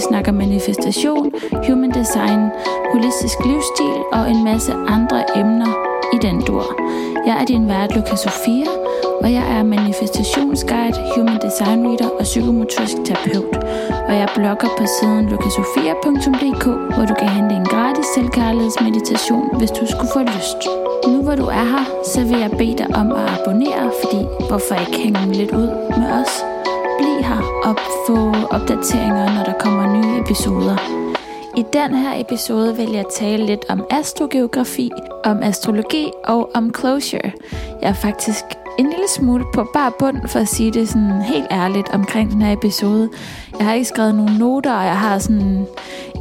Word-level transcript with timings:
vi 0.00 0.04
snakker 0.04 0.32
manifestation, 0.32 1.32
human 1.66 1.90
design, 1.90 2.40
holistisk 2.92 3.38
livsstil 3.44 3.98
og 4.12 4.30
en 4.30 4.44
masse 4.44 4.72
andre 4.96 5.18
emner 5.40 5.72
i 6.14 6.18
den 6.26 6.40
dur. 6.40 6.64
Jeg 7.26 7.34
er 7.40 7.44
din 7.44 7.68
vært, 7.68 7.94
Lukas 7.96 8.20
Sofia, 8.20 8.70
og 9.22 9.32
jeg 9.32 9.44
er 9.56 9.62
manifestationsguide, 9.62 10.98
human 11.14 11.38
design 11.46 11.78
reader 11.86 12.10
og 12.20 12.22
psykomotorisk 12.22 12.96
terapeut. 13.04 13.56
Og 14.08 14.14
jeg 14.20 14.28
blogger 14.34 14.68
på 14.78 14.84
siden 14.96 15.28
lukasofia.dk, 15.30 16.64
hvor 16.94 17.04
du 17.10 17.14
kan 17.14 17.28
hente 17.28 17.54
en 17.54 17.64
gratis 17.64 18.06
selvkærlighedsmeditation, 18.14 19.58
hvis 19.58 19.70
du 19.70 19.86
skulle 19.86 20.12
få 20.12 20.22
lyst. 20.22 20.60
Nu 21.12 21.22
hvor 21.22 21.34
du 21.34 21.46
er 21.60 21.66
her, 21.74 21.84
så 22.04 22.20
vil 22.24 22.38
jeg 22.38 22.50
bede 22.50 22.76
dig 22.78 22.88
om 22.94 23.12
at 23.12 23.26
abonnere, 23.36 23.86
fordi 24.02 24.20
hvorfor 24.48 24.74
ikke 24.74 24.98
hænge 25.04 25.32
lidt 25.32 25.52
ud 25.52 25.70
med 26.00 26.08
os? 26.20 26.59
Blive 27.00 27.22
her 27.24 27.42
og 27.64 27.76
få 28.06 28.18
opdateringer, 28.56 29.34
når 29.34 29.44
der 29.44 29.52
kommer 29.52 29.84
nye 29.96 30.20
episoder. 30.20 30.76
I 31.56 31.64
den 31.72 31.94
her 31.94 32.20
episode 32.20 32.76
vil 32.76 32.90
jeg 32.92 33.04
tale 33.14 33.46
lidt 33.46 33.64
om 33.68 33.84
astrogeografi, 33.90 34.90
om 35.24 35.42
astrologi 35.42 36.10
og 36.24 36.50
om 36.54 36.74
closure. 36.74 37.32
Jeg 37.82 37.88
er 37.88 37.92
faktisk 37.92 38.44
en 38.78 38.86
lille 38.86 39.08
smule 39.08 39.44
på 39.54 39.70
bare 39.74 39.92
bund, 39.98 40.28
for 40.28 40.38
at 40.38 40.48
sige 40.48 40.70
det 40.70 40.88
sådan 40.88 41.22
helt 41.22 41.46
ærligt 41.50 41.88
omkring 41.88 42.30
den 42.30 42.42
her 42.42 42.52
episode. 42.52 43.08
Jeg 43.58 43.66
har 43.66 43.74
ikke 43.74 43.88
skrevet 43.88 44.14
nogen 44.14 44.36
noter, 44.38 44.72
og 44.72 44.84
jeg 44.84 44.98
har 44.98 45.18
sådan 45.18 45.66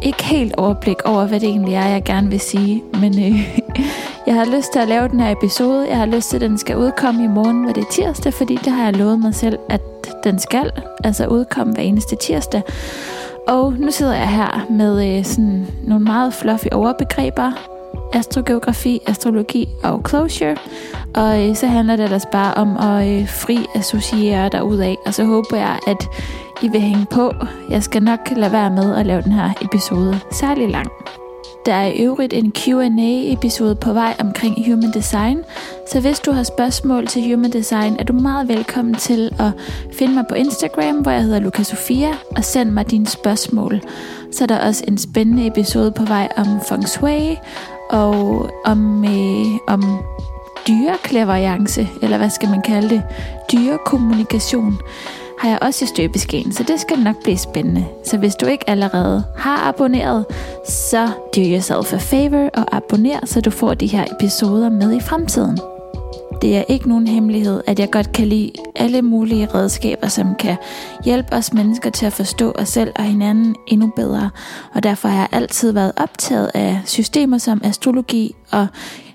ikke 0.04 0.24
helt 0.24 0.56
overblik 0.56 1.02
over, 1.06 1.26
hvad 1.26 1.40
det 1.40 1.50
egentlig 1.50 1.74
er, 1.74 1.88
jeg 1.88 2.04
gerne 2.04 2.30
vil 2.30 2.40
sige. 2.40 2.84
Men 2.94 3.20
øh, 3.20 3.60
jeg 4.28 4.36
har 4.36 4.46
lyst 4.56 4.72
til 4.72 4.80
at 4.80 4.88
lave 4.88 5.08
den 5.08 5.20
her 5.20 5.32
episode. 5.32 5.88
Jeg 5.90 5.98
har 5.98 6.06
lyst 6.06 6.30
til, 6.30 6.38
at 6.38 6.42
den 6.42 6.58
skal 6.58 6.78
udkomme 6.78 7.24
i 7.24 7.28
morgen, 7.28 7.64
hvor 7.64 7.74
det 7.74 7.82
er 7.82 7.92
tirsdag, 7.92 8.34
fordi 8.34 8.56
det 8.56 8.74
har 8.74 8.84
jeg 8.84 8.96
lovet 8.96 9.20
mig 9.20 9.36
selv, 9.36 9.60
at 9.70 9.99
den 10.24 10.40
skal. 10.40 10.72
Altså 11.04 11.28
udkomme 11.28 11.74
hver 11.74 11.84
eneste 11.84 12.16
tirsdag. 12.16 12.62
Og 13.48 13.74
nu 13.74 13.92
sidder 13.92 14.16
jeg 14.16 14.30
her 14.30 14.66
med 14.70 15.18
øh, 15.18 15.26
sådan 15.26 15.68
nogle 15.84 16.04
meget 16.04 16.34
fluffy 16.34 16.68
overbegreber. 16.72 17.52
Astrogeografi, 18.14 19.02
astrologi 19.08 19.70
og 19.84 20.02
closure. 20.10 20.56
Og 21.16 21.50
øh, 21.50 21.56
så 21.56 21.68
handler 21.68 21.96
det 21.96 22.04
ellers 22.04 22.26
bare 22.26 22.54
om 22.54 22.78
at 22.78 23.08
øh, 23.08 23.28
fri 23.28 23.66
associere 23.76 24.50
dig 24.50 24.64
ud 24.64 24.78
af. 24.78 24.98
Og 25.06 25.14
så 25.14 25.26
håber 25.26 25.58
jeg, 25.58 25.80
at 25.88 26.08
I 26.62 26.68
vil 26.68 26.82
hænge 26.82 27.06
på. 27.12 27.34
Jeg 27.70 27.84
skal 27.84 28.04
nok 28.04 28.20
lade 28.36 28.52
være 28.52 28.70
med 28.70 28.96
at 28.96 29.06
lave 29.06 29.22
den 29.22 29.32
her 29.32 29.50
episode 29.62 30.20
særlig 30.32 30.70
lang. 30.70 30.92
Der 31.66 31.74
er 31.74 31.86
i 31.86 32.04
øvrigt 32.04 32.34
en 32.34 32.52
Q&A-episode 32.52 33.76
på 33.76 33.94
vej 33.94 34.16
omkring 34.20 34.66
Human 34.72 34.92
Design, 34.92 35.44
så 35.92 36.00
hvis 36.00 36.20
du 36.20 36.32
har 36.32 36.44
spørgsmål 36.44 37.08
til 37.08 37.32
Human 37.32 37.52
Design, 37.52 37.96
er 38.00 38.04
du 38.04 38.14
meget 38.14 38.48
velkommen 38.48 38.96
til 38.96 39.32
at 39.40 39.52
finde 39.94 40.14
mig 40.14 40.26
på 40.30 40.36
Instagram, 40.36 40.96
hvor 40.96 41.12
jeg 41.12 41.24
hedder 41.24 41.40
Luca 41.40 41.64
Sofia, 41.64 42.10
og 42.38 42.44
send 42.44 42.72
mig 42.72 42.92
dine 42.92 43.08
spørgsmål. 43.08 43.82
Så 44.32 44.44
er 44.44 44.48
der 44.48 44.68
også 44.68 44.84
en 44.88 44.98
spændende 44.98 45.48
episode 45.48 45.92
på 45.92 46.04
vej 46.04 46.28
om 46.38 46.62
Feng 46.70 46.88
Shui, 46.90 47.38
og 47.90 48.50
om, 48.66 49.06
øh, 49.06 49.46
om 49.68 50.00
dyreklaverjance, 50.68 51.88
eller 52.02 52.18
hvad 52.18 52.30
skal 52.30 52.50
man 52.50 52.62
kalde 52.62 52.90
det, 52.90 53.04
dyrekommunikation 53.52 54.80
har 55.40 55.50
jeg 55.50 55.60
også 55.62 55.86
i 55.86 55.88
støbeskeen, 55.88 56.54
så 56.54 56.64
det 56.64 56.80
skal 56.80 57.00
nok 57.00 57.24
blive 57.24 57.38
spændende. 57.38 57.86
Så 58.06 58.18
hvis 58.18 58.36
du 58.36 58.46
ikke 58.46 58.70
allerede 58.70 59.24
har 59.38 59.68
abonneret, 59.68 60.26
så 60.68 61.08
do 61.36 61.42
yourself 61.42 61.94
a 61.94 61.98
favor 61.98 62.50
og 62.54 62.76
abonner, 62.76 63.26
så 63.26 63.42
du 63.42 63.50
får 63.50 63.74
de 63.74 63.88
her 63.88 64.06
episoder 64.12 64.70
med 64.70 64.96
i 64.96 65.00
fremtiden. 65.00 65.60
Det 66.42 66.58
er 66.58 66.64
ikke 66.70 66.90
nogen 66.90 67.08
hemmelighed, 67.08 67.62
at 67.68 67.80
jeg 67.80 67.92
godt 67.92 68.12
kan 68.12 68.28
lide 68.28 68.52
alle 68.76 69.02
mulige 69.02 69.48
redskaber, 69.54 70.08
som 70.08 70.36
kan 70.36 70.58
hjælpe 71.06 71.34
os 71.34 71.54
mennesker 71.54 71.90
til 71.90 72.06
at 72.06 72.14
forstå 72.14 72.52
os 72.52 72.70
selv 72.70 72.92
og 72.96 73.04
hinanden 73.04 73.56
endnu 73.68 73.92
bedre. 73.96 74.30
Og 74.74 74.84
derfor 74.84 75.08
har 75.08 75.20
jeg 75.20 75.28
altid 75.32 75.72
været 75.72 75.92
optaget 75.98 76.52
af 76.54 76.82
systemer 76.86 77.38
som 77.38 77.62
astrologi 77.64 78.36
og 78.52 78.68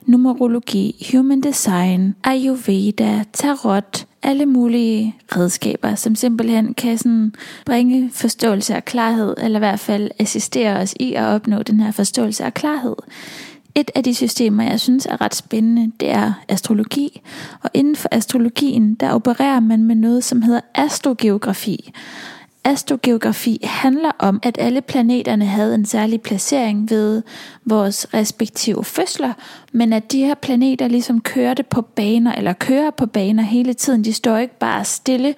numerologi, 0.06 1.10
human 1.12 1.40
design, 1.40 2.14
ayurveda, 2.24 3.24
tarot, 3.32 4.06
alle 4.24 4.46
mulige 4.46 5.16
redskaber, 5.36 5.94
som 5.94 6.14
simpelthen 6.14 6.74
kan 6.74 6.98
sådan 6.98 7.34
bringe 7.66 8.10
forståelse 8.12 8.76
og 8.76 8.84
klarhed, 8.84 9.34
eller 9.38 9.58
i 9.58 9.64
hvert 9.66 9.80
fald 9.80 10.10
assistere 10.18 10.76
os 10.76 10.94
i 11.00 11.14
at 11.14 11.24
opnå 11.24 11.62
den 11.62 11.80
her 11.80 11.92
forståelse 11.92 12.44
og 12.44 12.54
klarhed. 12.54 12.96
Et 13.74 13.90
af 13.94 14.04
de 14.04 14.14
systemer, 14.14 14.64
jeg 14.64 14.80
synes 14.80 15.06
er 15.06 15.20
ret 15.20 15.34
spændende, 15.34 15.92
det 16.00 16.10
er 16.10 16.32
astrologi. 16.48 17.20
Og 17.62 17.70
inden 17.74 17.96
for 17.96 18.08
astrologien, 18.12 18.94
der 18.94 19.12
opererer 19.12 19.60
man 19.60 19.84
med 19.84 19.94
noget, 19.94 20.24
som 20.24 20.42
hedder 20.42 20.60
astrogeografi. 20.74 21.92
Astrogeografi 22.64 23.60
handler 23.62 24.10
om, 24.18 24.40
at 24.42 24.58
alle 24.60 24.80
planeterne 24.80 25.46
havde 25.46 25.74
en 25.74 25.84
særlig 25.84 26.20
placering 26.20 26.90
ved 26.90 27.22
vores 27.64 28.14
respektive 28.14 28.84
fødsler, 28.84 29.32
men 29.72 29.92
at 29.92 30.12
de 30.12 30.24
her 30.24 30.34
planeter 30.34 30.88
ligesom 30.88 31.20
kørte 31.20 31.62
på 31.62 31.82
baner, 31.82 32.32
eller 32.32 32.52
kører 32.52 32.90
på 32.90 33.06
baner 33.06 33.42
hele 33.42 33.74
tiden. 33.74 34.04
De 34.04 34.12
står 34.12 34.38
ikke 34.38 34.58
bare 34.58 34.84
stille. 34.84 35.34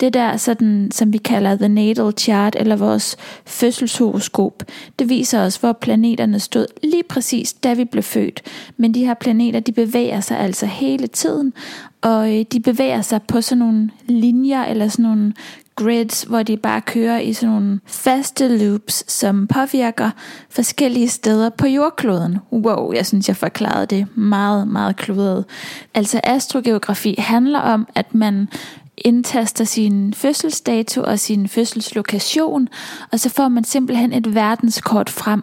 Det 0.00 0.14
der, 0.14 0.36
sådan, 0.36 0.90
som 0.92 1.12
vi 1.12 1.18
kalder 1.18 1.56
the 1.56 1.68
natal 1.68 2.12
chart, 2.18 2.56
eller 2.58 2.76
vores 2.76 3.16
fødselshoroskop, 3.46 4.62
det 4.98 5.08
viser 5.08 5.40
os, 5.40 5.56
hvor 5.56 5.72
planeterne 5.72 6.40
stod 6.40 6.66
lige 6.82 7.02
præcis, 7.02 7.52
da 7.52 7.74
vi 7.74 7.84
blev 7.84 8.02
født. 8.02 8.42
Men 8.76 8.94
de 8.94 9.06
her 9.06 9.14
planeter, 9.14 9.60
de 9.60 9.72
bevæger 9.72 10.20
sig 10.20 10.38
altså 10.38 10.66
hele 10.66 11.06
tiden, 11.06 11.52
og 12.02 12.34
øh, 12.34 12.44
de 12.52 12.60
bevæger 12.60 13.02
sig 13.02 13.22
på 13.22 13.40
sådan 13.40 13.58
nogle 13.58 13.90
linjer, 14.06 14.64
eller 14.64 14.88
sådan 14.88 15.04
nogle 15.04 15.32
grids, 15.76 16.22
hvor 16.22 16.42
de 16.42 16.56
bare 16.56 16.80
kører 16.80 17.18
i 17.18 17.32
sådan 17.32 17.54
nogle 17.54 17.80
faste 17.86 18.58
loops, 18.58 19.12
som 19.12 19.46
påvirker 19.46 20.10
forskellige 20.50 21.08
steder 21.08 21.50
på 21.50 21.66
jordkloden. 21.66 22.38
Wow, 22.52 22.92
jeg 22.92 23.06
synes, 23.06 23.28
jeg 23.28 23.36
forklarede 23.36 23.86
det 23.86 24.16
meget, 24.16 24.68
meget 24.68 24.96
kludret. 24.96 25.44
Altså 25.94 26.20
astrogeografi 26.24 27.14
handler 27.18 27.58
om, 27.58 27.88
at 27.94 28.14
man 28.14 28.48
indtaster 28.98 29.64
sin 29.64 30.14
fødselsdato 30.14 31.02
og 31.02 31.18
sin 31.18 31.48
fødselslokation, 31.48 32.68
og 33.12 33.20
så 33.20 33.28
får 33.28 33.48
man 33.48 33.64
simpelthen 33.64 34.12
et 34.12 34.34
verdenskort 34.34 35.10
frem, 35.10 35.42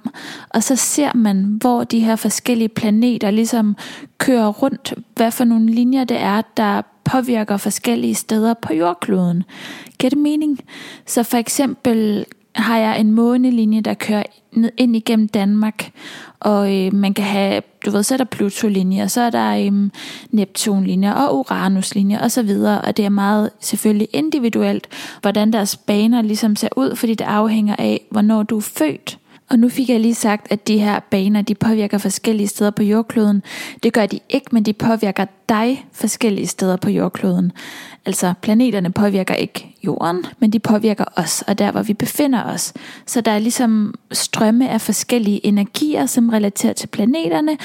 og 0.50 0.64
så 0.64 0.76
ser 0.76 1.12
man, 1.16 1.58
hvor 1.62 1.84
de 1.84 2.00
her 2.00 2.16
forskellige 2.16 2.70
planeter 2.70 3.32
ligesom 3.32 3.76
kører 4.18 4.48
rundt, 4.48 4.94
hvad 5.16 5.32
for 5.32 5.44
nogle 5.44 5.66
linjer 5.66 6.04
det 6.04 6.18
er, 6.18 6.42
der 6.58 6.82
påvirker 7.12 7.58
forskellige 7.58 8.16
steder 8.16 8.54
på 8.54 8.74
jordkloden. 8.74 9.44
Giver 10.00 10.10
det 10.10 10.20
mening? 10.20 10.60
Så 11.06 11.24
for 11.24 11.38
eksempel 11.38 12.26
har 12.56 12.78
jeg 12.78 13.00
en 13.00 13.12
månelinje, 13.12 13.82
der 13.82 13.94
kører 13.94 14.24
ned 14.52 14.72
ind 14.78 14.96
igennem 14.96 15.28
Danmark, 15.28 15.92
og 16.40 16.78
øh, 16.78 16.94
man 16.94 17.14
kan 17.14 17.26
have, 17.26 17.62
du 17.86 17.92
ved, 17.92 18.04
så 18.04 18.16
er 18.16 18.18
der 18.18 18.26
Pluto-linjer, 18.26 19.08
så 19.08 19.22
er 19.22 19.30
der 19.30 19.66
øh, 19.66 19.90
Neptun-linjer 20.32 21.14
og 21.14 21.38
Uranus-linjer 21.40 22.20
og 22.20 22.32
så 22.32 22.44
videre, 22.44 22.82
og 22.82 22.98
det 22.98 23.06
er 23.06 23.10
meget 23.10 23.50
selvfølgelig 23.60 24.08
individuelt, 24.14 24.88
hvordan 25.22 25.54
deres 25.54 25.78
baner 25.78 26.22
ligesom 26.22 26.56
ser 26.56 26.70
ud, 26.76 26.96
fordi 26.96 27.14
det 27.14 27.26
afhænger 27.26 27.76
af, 27.80 28.02
hvornår 28.12 28.44
du 28.44 28.58
er 28.58 28.62
født. 28.62 29.18
Og 29.52 29.60
nu 29.60 29.70
fik 29.70 29.90
jeg 29.90 30.00
lige 30.00 30.16
sagt, 30.16 30.52
at 30.52 30.68
de 30.68 30.78
her 30.78 31.00
baner, 31.00 31.42
de 31.42 31.56
påvirker 31.56 31.98
forskellige 31.98 32.48
steder 32.48 32.72
på 32.72 32.84
jordkloden. 32.84 33.44
Det 33.84 33.94
gør 33.94 34.06
de 34.06 34.20
ikke, 34.30 34.48
men 34.52 34.64
de 34.64 34.74
påvirker 34.74 35.26
dig 35.50 35.86
forskellige 35.94 36.48
steder 36.48 36.76
på 36.76 36.90
jordkloden. 36.90 37.52
Altså 38.06 38.34
planeterne 38.42 38.92
påvirker 38.92 39.34
ikke 39.34 39.76
jorden, 39.84 40.26
men 40.40 40.54
de 40.54 40.60
påvirker 40.60 41.06
os 41.16 41.42
og 41.48 41.60
der, 41.60 41.72
hvor 41.72 41.82
vi 41.82 41.94
befinder 41.94 42.44
os. 42.44 42.74
Så 43.06 43.22
der 43.22 43.32
er 43.32 43.40
ligesom 43.40 43.94
strømme 44.12 44.70
af 44.70 44.82
forskellige 44.82 45.46
energier, 45.46 46.06
som 46.06 46.30
relaterer 46.30 46.74
til 46.74 46.88
planeterne 46.88 47.58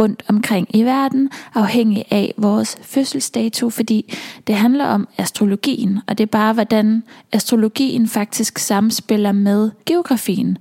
rundt 0.00 0.22
omkring 0.28 0.76
i 0.76 0.82
verden, 0.82 1.30
afhængig 1.54 2.04
af 2.10 2.34
vores 2.36 2.76
fødselsdato, 2.82 3.70
fordi 3.70 4.14
det 4.46 4.54
handler 4.54 4.84
om 4.84 5.08
astrologien, 5.18 6.00
og 6.06 6.18
det 6.18 6.24
er 6.24 6.30
bare, 6.30 6.52
hvordan 6.52 7.02
astrologien 7.32 8.08
faktisk 8.08 8.58
samspiller 8.58 9.32
med 9.32 9.70
geografien 9.86 10.58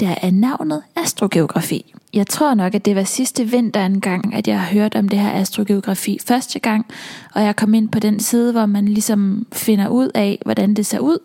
der 0.00 0.14
er 0.22 0.30
navnet 0.30 0.82
astrogeografi. 0.96 1.94
Jeg 2.14 2.26
tror 2.26 2.54
nok, 2.54 2.74
at 2.74 2.84
det 2.84 2.96
var 2.96 3.04
sidste 3.04 3.44
vinter 3.44 3.86
en 3.86 4.00
gang, 4.00 4.34
at 4.34 4.48
jeg 4.48 4.60
hørte 4.60 4.98
om 4.98 5.08
det 5.08 5.18
her 5.18 5.32
astrogeografi 5.32 6.18
første 6.26 6.58
gang, 6.58 6.86
og 7.34 7.42
jeg 7.42 7.56
kom 7.56 7.74
ind 7.74 7.88
på 7.88 7.98
den 7.98 8.20
side, 8.20 8.52
hvor 8.52 8.66
man 8.66 8.88
ligesom 8.88 9.46
finder 9.52 9.88
ud 9.88 10.10
af, 10.14 10.38
hvordan 10.44 10.74
det 10.74 10.86
ser 10.86 10.98
ud. 10.98 11.18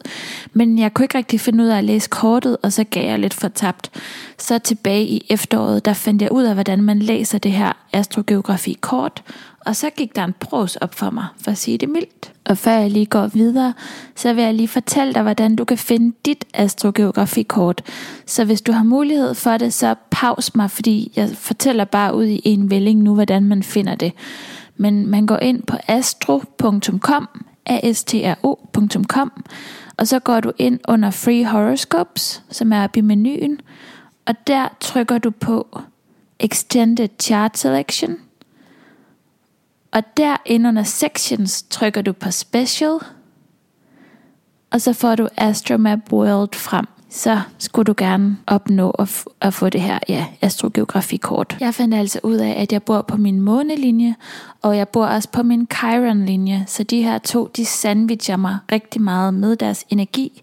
Men 0.54 0.80
jeg 0.80 0.94
kunne 0.94 1.04
ikke 1.04 1.18
rigtig 1.18 1.40
finde 1.40 1.64
ud 1.64 1.69
af 1.69 1.78
at 1.78 1.84
læse 1.84 2.10
kortet, 2.10 2.58
og 2.64 2.74
så 2.74 2.84
gav 2.84 3.10
jeg 3.10 3.19
lidt 3.19 3.34
for 3.34 3.48
tabt. 3.48 3.92
Så 4.38 4.60
tilbage 4.60 5.06
i 5.06 5.25
efteråret, 5.30 5.86
der 5.86 5.94
fandt 5.94 6.22
jeg 6.22 6.31
ud 6.31 6.44
af, 6.44 6.54
hvordan 6.54 6.84
man 6.84 7.00
læser 7.00 7.38
det 7.38 7.52
her 7.52 7.72
astrogeografi-kort, 7.94 9.24
og 9.68 9.75
så 9.75 9.90
gik 9.90 10.16
der 10.16 10.24
en 10.24 10.34
pros 10.40 10.75
op 10.75 10.96
for 10.96 11.10
mig, 11.10 11.25
for 11.42 11.52
at 11.52 11.58
sige 11.58 11.78
det 11.78 11.90
mildt. 11.90 12.34
Og 12.46 12.58
før 12.58 12.72
jeg 12.72 12.92
lige 12.92 13.06
går 13.06 13.28
videre, 13.28 13.74
så 14.16 14.34
vil 14.34 14.44
jeg 14.44 14.54
lige 14.54 14.68
fortælle 14.68 15.14
dig, 15.14 15.22
hvordan 15.22 15.56
du 15.56 15.66
kan 15.66 15.78
finde 15.78 16.16
dit 16.25 16.46
astrogeografikort. 16.54 17.81
Så 18.25 18.46
hvis 18.46 18.62
du 18.62 18.72
har 18.72 18.84
mulighed 18.84 19.36
for 19.36 19.58
det, 19.58 19.74
så 19.74 19.96
paus 20.12 20.56
mig, 20.56 20.72
fordi 20.72 21.12
jeg 21.16 21.30
fortæller 21.30 21.86
bare 21.86 22.16
ud 22.16 22.25
i 22.25 22.42
en 22.44 22.69
vælling 22.69 23.02
nu, 23.02 23.14
hvordan 23.14 23.44
man 23.44 23.64
finder 23.64 23.96
det. 23.96 24.12
Men 24.75 25.08
man 25.08 25.25
går 25.25 25.38
ind 25.38 25.64
på 25.64 25.78
astro.com, 25.88 27.30
astro.com, 27.66 29.31
Og 29.98 30.08
så 30.08 30.19
går 30.19 30.40
du 30.40 30.52
ind 30.58 30.80
under 30.88 31.12
Free 31.12 31.46
Horoscopes, 31.46 32.44
som 32.50 32.74
er 32.74 32.84
oppe 32.84 33.00
i 33.00 33.02
menuen, 33.02 33.60
og 34.25 34.36
der 34.48 34.68
trykker 34.80 35.18
du 35.18 35.30
på 35.30 35.80
Extended 36.40 37.10
Chart 37.19 37.58
Selection. 37.58 38.18
Og 39.92 40.04
der 40.18 40.38
ind 40.45 40.68
under 40.68 40.84
Sections 40.84 41.63
trykker 41.63 42.01
du 42.01 42.13
på 42.13 42.31
Special, 42.31 43.00
og 44.72 44.81
så 44.81 44.94
får 44.94 45.16
du 45.16 45.28
Astromap 45.38 46.00
World 46.13 46.56
frem 46.56 46.86
så 47.10 47.42
skulle 47.57 47.86
du 47.86 47.94
gerne 47.98 48.38
opnå 48.48 48.89
at, 48.89 49.10
f- 49.10 49.25
at 49.42 49.54
få 49.54 49.69
det 49.69 49.81
her 49.81 50.00
ja, 50.10 50.25
astrogeografikort. 50.42 51.57
Jeg 51.60 51.74
fandt 51.74 51.95
altså 51.95 52.19
ud 52.24 52.36
af, 52.36 52.62
at 52.62 52.74
jeg 52.74 52.84
bor 52.84 53.01
på 53.01 53.18
min 53.18 53.42
månelinje, 53.42 54.16
og 54.62 54.78
jeg 54.78 54.88
bor 54.89 55.06
også 55.06 55.30
på 55.30 55.44
min 55.44 55.68
Chiron-linje, 55.74 56.63
så 56.68 56.83
de 56.83 57.04
her 57.04 57.18
to, 57.18 57.51
de 57.57 57.66
sandwicher 57.66 58.38
mig 58.38 58.57
rigtig 58.72 59.01
meget 59.01 59.33
med 59.33 59.56
deres 59.56 59.86
energi. 59.90 60.42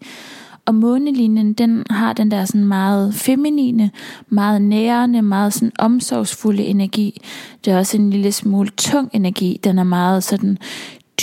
Og 0.66 0.74
månelinjen, 0.74 1.52
den 1.52 1.84
har 1.90 2.12
den 2.12 2.30
der 2.30 2.44
sådan 2.44 2.64
meget 2.64 3.14
feminine, 3.14 3.90
meget 4.28 4.62
nærende, 4.62 5.22
meget 5.22 5.52
sådan 5.52 5.72
omsorgsfulde 5.78 6.64
energi. 6.64 7.20
Det 7.64 7.72
er 7.72 7.78
også 7.78 7.96
en 7.96 8.10
lille 8.10 8.32
smule 8.32 8.70
tung 8.76 9.10
energi. 9.12 9.60
Den 9.64 9.78
er 9.78 9.84
meget 9.84 10.24
sådan 10.24 10.58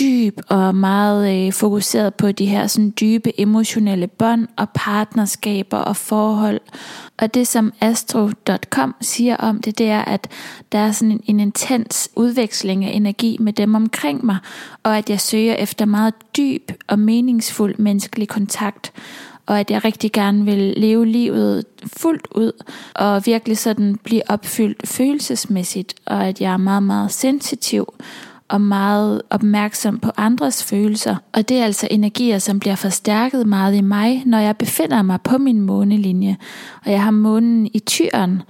dyb 0.00 0.40
og 0.48 0.74
meget 0.74 1.46
øh, 1.46 1.52
fokuseret 1.52 2.14
på 2.14 2.32
de 2.32 2.46
her 2.46 2.66
sådan 2.66 2.94
dybe 3.00 3.40
emotionelle 3.40 4.06
bånd 4.06 4.48
og 4.56 4.68
partnerskaber 4.74 5.78
og 5.78 5.96
forhold. 5.96 6.60
Og 7.18 7.34
det 7.34 7.48
som 7.48 7.72
astro.com 7.80 8.94
siger 9.00 9.36
om 9.36 9.60
det, 9.60 9.78
det 9.78 9.88
er, 9.88 10.00
at 10.00 10.28
der 10.72 10.78
er 10.78 10.92
sådan 10.92 11.10
en, 11.10 11.20
en 11.26 11.40
intens 11.40 12.10
udveksling 12.16 12.84
af 12.84 12.90
energi 12.90 13.36
med 13.40 13.52
dem 13.52 13.74
omkring 13.74 14.24
mig, 14.24 14.36
og 14.82 14.98
at 14.98 15.10
jeg 15.10 15.20
søger 15.20 15.54
efter 15.54 15.84
meget 15.84 16.14
dyb 16.36 16.70
og 16.86 16.98
meningsfuld 16.98 17.74
menneskelig 17.78 18.28
kontakt 18.28 18.92
og 19.46 19.60
at 19.60 19.70
jeg 19.70 19.84
rigtig 19.84 20.12
gerne 20.12 20.44
vil 20.44 20.74
leve 20.76 21.06
livet 21.06 21.64
fuldt 21.86 22.28
ud, 22.34 22.52
og 22.94 23.26
virkelig 23.26 23.58
sådan 23.58 23.98
blive 24.04 24.22
opfyldt 24.28 24.88
følelsesmæssigt, 24.88 25.94
og 26.06 26.26
at 26.26 26.40
jeg 26.40 26.52
er 26.52 26.56
meget, 26.56 26.82
meget 26.82 27.12
sensitiv, 27.12 27.94
og 28.52 28.60
meget 28.60 29.22
opmærksom 29.30 29.98
på 29.98 30.10
andres 30.16 30.64
følelser. 30.64 31.16
Og 31.32 31.48
det 31.48 31.58
er 31.58 31.64
altså 31.64 31.88
energier, 31.90 32.38
som 32.38 32.60
bliver 32.60 32.76
forstærket 32.76 33.46
meget 33.46 33.74
i 33.74 33.80
mig, 33.80 34.22
når 34.26 34.38
jeg 34.38 34.56
befinder 34.56 35.02
mig 35.02 35.20
på 35.20 35.38
min 35.38 35.60
månelinje. 35.60 36.36
Og 36.84 36.90
jeg 36.90 37.02
har 37.02 37.10
månen 37.10 37.66
i 37.74 37.78
tyren. 37.78 38.42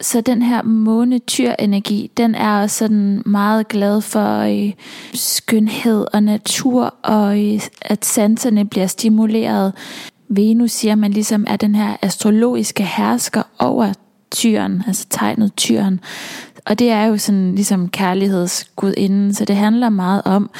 Så 0.00 0.20
den 0.20 0.42
her 0.42 0.62
månetyr-energi, 0.62 2.10
den 2.16 2.34
er 2.34 2.62
også 2.62 2.76
sådan 2.76 3.22
meget 3.26 3.68
glad 3.68 4.00
for 4.00 4.38
øh, 4.38 4.72
skønhed 5.14 6.06
og 6.12 6.22
natur, 6.22 6.94
og 7.02 7.44
øh, 7.44 7.60
at 7.80 8.04
sanserne 8.04 8.64
bliver 8.64 8.86
stimuleret. 8.86 9.72
Venus 10.28 10.70
siger, 10.70 10.94
man 10.94 11.10
ligesom 11.10 11.44
er 11.48 11.56
den 11.56 11.74
her 11.74 11.96
astrologiske 12.02 12.82
hersker 12.82 13.42
over 13.58 13.92
tyren, 14.30 14.82
altså 14.86 15.06
tegnet 15.10 15.56
tyren. 15.56 16.00
Og 16.66 16.78
det 16.78 16.90
er 16.90 17.04
jo 17.04 17.16
sådan 17.16 17.54
ligesom 17.54 17.88
kærlighedsgudinden, 17.88 19.34
så 19.34 19.44
det 19.44 19.56
handler 19.56 19.88
meget 19.88 20.22
om 20.24 20.50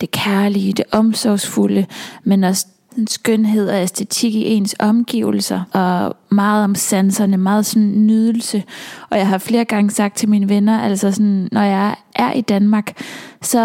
det 0.00 0.10
kærlige, 0.10 0.72
det 0.72 0.84
omsorgsfulde, 0.92 1.86
men 2.24 2.44
også 2.44 2.66
den 2.98 3.06
skønhed 3.06 3.68
og 3.68 3.82
æstetik 3.82 4.34
i 4.34 4.44
ens 4.44 4.76
omgivelser, 4.78 5.62
og 5.72 6.16
meget 6.30 6.64
om 6.64 6.74
sanserne, 6.74 7.36
meget 7.36 7.66
sådan 7.66 8.06
nydelse. 8.06 8.62
Og 9.10 9.18
jeg 9.18 9.28
har 9.28 9.38
flere 9.38 9.64
gange 9.64 9.90
sagt 9.90 10.16
til 10.16 10.28
mine 10.28 10.48
venner, 10.48 10.80
altså 10.80 11.12
sådan, 11.12 11.48
når 11.52 11.62
jeg 11.62 11.96
er 12.14 12.32
i 12.32 12.40
Danmark, 12.40 13.02
så 13.42 13.58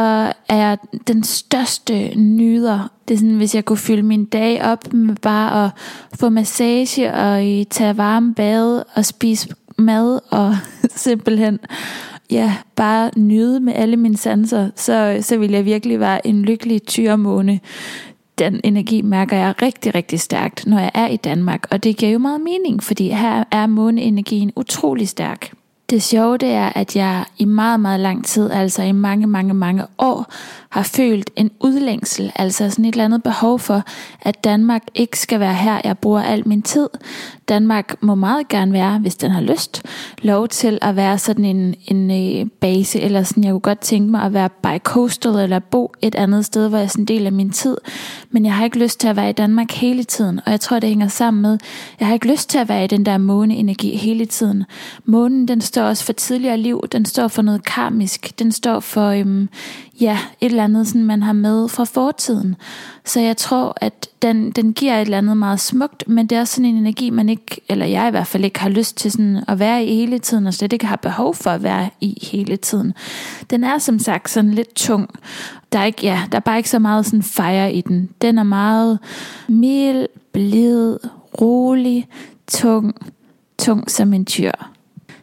er 0.50 0.56
jeg 0.56 0.78
den 1.08 1.24
største 1.24 2.16
nyder. 2.16 2.92
Det 3.08 3.14
er 3.14 3.18
sådan, 3.18 3.36
hvis 3.36 3.56
jeg 3.56 3.66
kunne 3.66 3.78
fylde 3.78 4.04
min 4.04 4.26
dag 4.26 4.64
op 4.64 4.94
med 4.94 5.16
bare 5.16 5.66
at 5.66 5.72
få 6.20 6.30
massage 6.30 7.14
og 7.14 7.44
tage 7.70 7.98
varme 7.98 8.34
bad 8.34 8.84
og 8.96 9.06
spise 9.06 9.50
mad 9.78 10.20
og 10.30 10.56
simpelthen 10.96 11.60
ja, 12.32 12.56
bare 12.76 13.12
nyde 13.18 13.60
med 13.60 13.74
alle 13.76 13.98
mine 13.98 14.18
sanser, 14.18 14.70
så, 14.76 15.18
så 15.22 15.38
vil 15.38 15.52
jeg 15.52 15.66
virkelig 15.66 16.00
være 16.00 16.28
en 16.28 16.42
lykkelig 16.42 16.84
tyremåne. 16.84 17.60
Den 18.40 18.62
energi 18.64 19.02
mærker 19.02 19.38
jeg 19.38 19.62
rigtig, 19.62 19.96
rigtig 19.96 20.20
stærkt, 20.20 20.68
når 20.68 20.80
jeg 20.80 20.92
er 20.94 21.08
i 21.08 21.18
Danmark, 21.18 21.68
og 21.72 21.84
det 21.84 21.98
giver 21.98 22.12
jo 22.12 22.20
meget 22.20 22.42
mening, 22.42 22.84
fordi 22.84 23.10
her 23.10 23.44
er 23.52 23.68
måneenergien 23.68 24.52
utrolig 24.56 25.10
stærk. 25.10 25.54
Det 25.94 26.04
sjove 26.04 26.38
det 26.38 26.50
er, 26.50 26.72
at 26.76 26.96
jeg 26.96 27.26
i 27.38 27.46
meget, 27.46 27.80
meget 27.80 28.00
lang 28.00 28.26
tid, 28.26 28.52
altså 28.52 28.84
i 28.84 28.92
mange, 28.92 29.28
mange, 29.28 29.54
mange 29.54 29.86
år, 29.98 30.34
har 30.70 30.84
følt 30.84 31.30
en 31.36 31.52
udlængsel, 31.60 32.32
altså 32.36 32.70
sådan 32.70 32.86
et 32.86 32.92
eller 32.92 33.06
andet 33.06 33.24
behov 33.24 33.60
for, 33.60 33.84
at 34.22 34.44
Danmark 34.44 34.84
ikke 34.96 35.20
skal 35.20 35.40
være 35.40 35.54
her, 35.54 35.82
jeg 35.84 35.98
bruger 35.98 36.22
al 36.22 36.48
min 36.48 36.62
tid. 36.62 36.90
Danmark 37.50 37.96
må 38.02 38.16
meget 38.16 38.48
gerne 38.48 38.74
være, 38.74 39.00
hvis 39.00 39.16
den 39.16 39.32
har 39.32 39.42
lyst, 39.42 39.84
lov 40.22 40.48
til 40.48 40.80
at 40.82 40.96
være 40.96 41.18
sådan 41.18 41.46
en, 41.46 41.76
en 41.88 42.12
øh, 42.12 42.48
base, 42.62 43.00
eller 43.00 43.24
sådan, 43.24 43.44
jeg 43.44 43.52
kunne 43.52 43.60
godt 43.60 43.80
tænke 43.80 44.12
mig 44.12 44.22
at 44.22 44.34
være 44.34 44.50
by 44.50 44.80
coastal, 44.84 45.36
eller 45.36 45.60
bo 45.60 45.94
et 46.02 46.16
andet 46.16 46.46
sted, 46.46 46.70
hvor 46.70 46.78
jeg 46.78 46.92
sådan 46.92 47.06
deler 47.06 47.20
del 47.20 47.26
af 47.26 47.32
min 47.32 47.50
tid. 47.50 47.78
Men 48.32 48.46
jeg 48.46 48.54
har 48.54 48.66
ikke 48.66 48.80
lyst 48.80 49.00
til 49.00 49.08
at 49.08 49.16
være 49.16 49.30
i 49.30 49.34
Danmark 49.34 49.72
hele 49.72 50.04
tiden, 50.04 50.40
og 50.46 50.52
jeg 50.52 50.60
tror, 50.60 50.80
det 50.80 50.90
hænger 50.90 51.08
sammen 51.08 51.42
med, 51.42 51.58
jeg 52.00 52.08
har 52.08 52.14
ikke 52.14 52.32
lyst 52.32 52.50
til 52.50 52.58
at 52.58 52.70
være 52.70 52.84
i 52.84 52.88
den 52.88 53.06
der 53.06 53.18
måneenergi 53.18 53.96
hele 53.96 54.26
tiden. 54.26 54.64
Månen, 55.06 55.48
den 55.48 55.62
står 55.62 55.83
også 55.84 56.04
for 56.04 56.14
tidligere 56.14 56.58
liv, 56.58 56.84
den 56.92 57.06
står 57.06 57.28
for 57.28 57.42
noget 57.42 57.66
karmisk, 57.66 58.40
den 58.40 58.52
står 58.52 58.80
for, 58.80 59.10
øhm, 59.10 59.50
ja, 60.02 60.20
et 60.42 60.50
eller 60.50 60.64
andet, 60.64 60.88
sådan, 60.88 61.04
man 61.04 61.24
har 61.24 61.34
med 61.34 61.70
fra 61.70 61.84
fortiden. 61.84 62.56
Så 63.06 63.20
jeg 63.20 63.38
tror, 63.38 63.78
at 63.82 64.10
den, 64.22 64.52
den 64.52 64.74
giver 64.74 64.96
et 64.96 65.02
eller 65.02 65.18
andet 65.18 65.38
meget 65.38 65.60
smukt, 65.60 66.04
men 66.08 66.28
det 66.28 66.36
er 66.36 66.40
også 66.40 66.54
sådan 66.54 66.66
en 66.66 66.78
energi, 66.78 67.10
man 67.10 67.30
ikke, 67.30 67.62
eller 67.70 67.86
jeg 67.86 68.08
i 68.08 68.12
hvert 68.12 68.28
fald 68.28 68.46
ikke 68.46 68.60
har 68.60 68.70
lyst 68.70 68.98
til 68.98 69.12
sådan 69.12 69.44
at 69.48 69.60
være 69.60 69.86
i 69.86 69.96
hele 69.96 70.20
tiden, 70.20 70.48
og 70.48 70.54
slet 70.54 70.74
ikke 70.74 70.86
har 70.86 70.96
behov 70.96 71.36
for 71.36 71.50
at 71.50 71.64
være 71.64 71.90
i 72.02 72.28
hele 72.32 72.58
tiden. 72.58 72.94
Den 73.50 73.64
er 73.64 73.78
som 73.78 74.00
sagt 74.00 74.30
sådan 74.30 74.52
lidt 74.52 74.76
tung. 74.76 75.10
Der 75.72 75.80
er, 75.80 75.86
ikke, 75.86 76.02
ja, 76.04 76.22
der 76.32 76.36
er 76.36 76.42
bare 76.42 76.58
ikke 76.58 76.70
så 76.70 76.80
meget 76.80 77.06
sådan 77.06 77.24
fire 77.24 77.74
i 77.74 77.82
den. 77.82 78.10
Den 78.22 78.38
er 78.38 78.44
meget 78.44 79.00
mild, 79.48 80.08
blid, 80.32 80.98
rolig, 81.42 82.08
tung, 82.48 82.96
tung 83.58 83.92
som 83.92 84.14
en 84.14 84.26
tyr. 84.26 84.52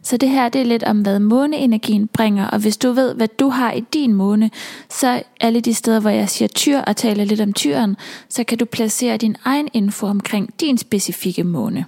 Så 0.02 0.16
det 0.16 0.28
her 0.28 0.48
det 0.48 0.60
er 0.60 0.64
lidt 0.64 0.82
om, 0.82 1.00
hvad 1.00 1.18
måneenergien 1.18 2.08
bringer, 2.08 2.46
og 2.46 2.58
hvis 2.58 2.76
du 2.76 2.92
ved, 2.92 3.14
hvad 3.14 3.28
du 3.28 3.48
har 3.48 3.72
i 3.72 3.80
din 3.80 4.14
måne, 4.14 4.50
så 4.90 5.22
alle 5.40 5.60
de 5.60 5.74
steder, 5.74 6.00
hvor 6.00 6.10
jeg 6.10 6.28
siger 6.28 6.48
tyr 6.48 6.78
og 6.78 6.96
taler 6.96 7.24
lidt 7.24 7.40
om 7.40 7.52
tyren, 7.52 7.96
så 8.28 8.44
kan 8.44 8.58
du 8.58 8.64
placere 8.64 9.16
din 9.16 9.36
egen 9.44 9.68
info 9.72 10.06
omkring 10.06 10.60
din 10.60 10.78
specifikke 10.78 11.44
måne. 11.44 11.84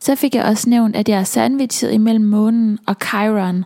Så 0.00 0.14
fik 0.14 0.34
jeg 0.34 0.44
også 0.44 0.70
nævnt, 0.70 0.96
at 0.96 1.08
jeg 1.08 1.20
er 1.20 1.24
sandwichet 1.24 1.92
imellem 1.92 2.24
månen 2.24 2.78
og 2.86 2.96
Chiron, 3.04 3.64